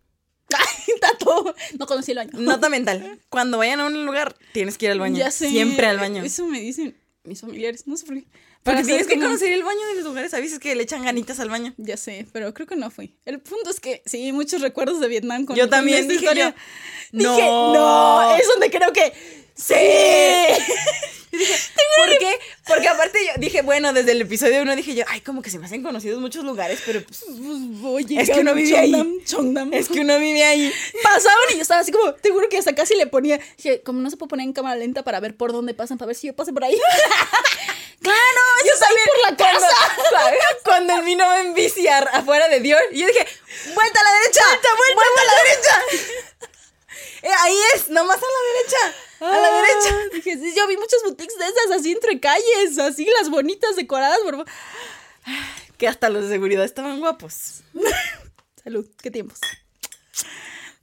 [1.02, 1.56] Tato.
[1.80, 2.32] No conocí el baño.
[2.34, 3.20] Nota mental.
[3.30, 5.18] Cuando vayan a un lugar, tienes que ir al baño.
[5.18, 5.50] Ya sé.
[5.50, 6.24] Siempre al baño.
[6.24, 7.88] Eso me dicen mis familiares.
[7.88, 8.26] No sé por qué.
[8.64, 10.34] Porque tienes que como- conocer el baño de los lugares.
[10.34, 11.74] A veces que le echan ganitas al baño.
[11.78, 13.14] Ya sé, pero creo que no fui.
[13.26, 16.56] El punto es que sí, muchos recuerdos de Vietnam con Yo también esta dije historia.
[17.12, 17.74] yo, Dije, no.
[17.74, 19.12] no, es donde creo que
[19.54, 19.74] sí.
[21.32, 21.54] Yo dije,
[21.98, 22.40] ¿por qué?
[22.68, 25.60] Porque aparte yo dije, bueno, desde el episodio uno dije yo, ay, como que se
[25.60, 27.24] me hacen conocidos muchos lugares, pero pues,
[27.84, 28.94] Oye, Es que uno vive ahí.
[29.74, 30.72] Es que uno vive ahí.
[31.04, 34.00] pasaban y yo estaba así como, te juro que hasta casi le ponía, dije, como
[34.00, 36.28] no se puede poner en cámara lenta para ver por dónde pasan, para ver si
[36.28, 36.78] yo paso por ahí.
[38.04, 39.70] Claro, yo salí por la casa.
[40.64, 43.26] cuando el vino va en bici afuera de Dior, y yo dije,
[43.74, 44.42] vuelta a la derecha,
[44.78, 45.82] vuelta, a la derecha.
[47.24, 49.96] Eh, ahí es, nomás a la derecha, a la derecha.
[49.96, 53.78] Ah, Dije, sí, yo vi muchas boutiques de esas así entre calles, así las bonitas
[53.78, 54.46] decoradas por
[55.78, 57.62] Que hasta los de seguridad estaban guapos.
[58.64, 59.40] Salud, qué tiempos.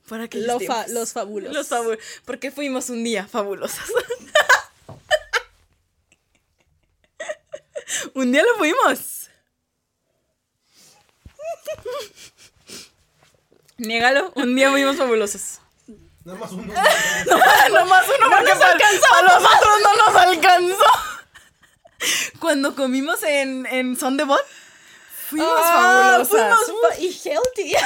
[0.08, 0.88] Lo fa- tiempos.
[0.88, 1.54] los fabulosos.
[1.54, 2.04] Los fabulosos.
[2.24, 3.78] Porque fuimos un día fabulosos.
[8.14, 9.28] Un día lo fuimos.
[13.78, 15.60] Niégalo, un día fuimos fabulosos.
[16.24, 16.64] Nada más uno.
[17.70, 19.14] Nomás uno porque nos alcanzó.
[19.14, 20.84] A los otros no nos alcanzó.
[22.38, 24.44] Cuando comimos en, en Son de Bot,
[25.30, 26.58] fuimos Ah, fabulosas.
[26.66, 27.74] fuimos fa- y healthy.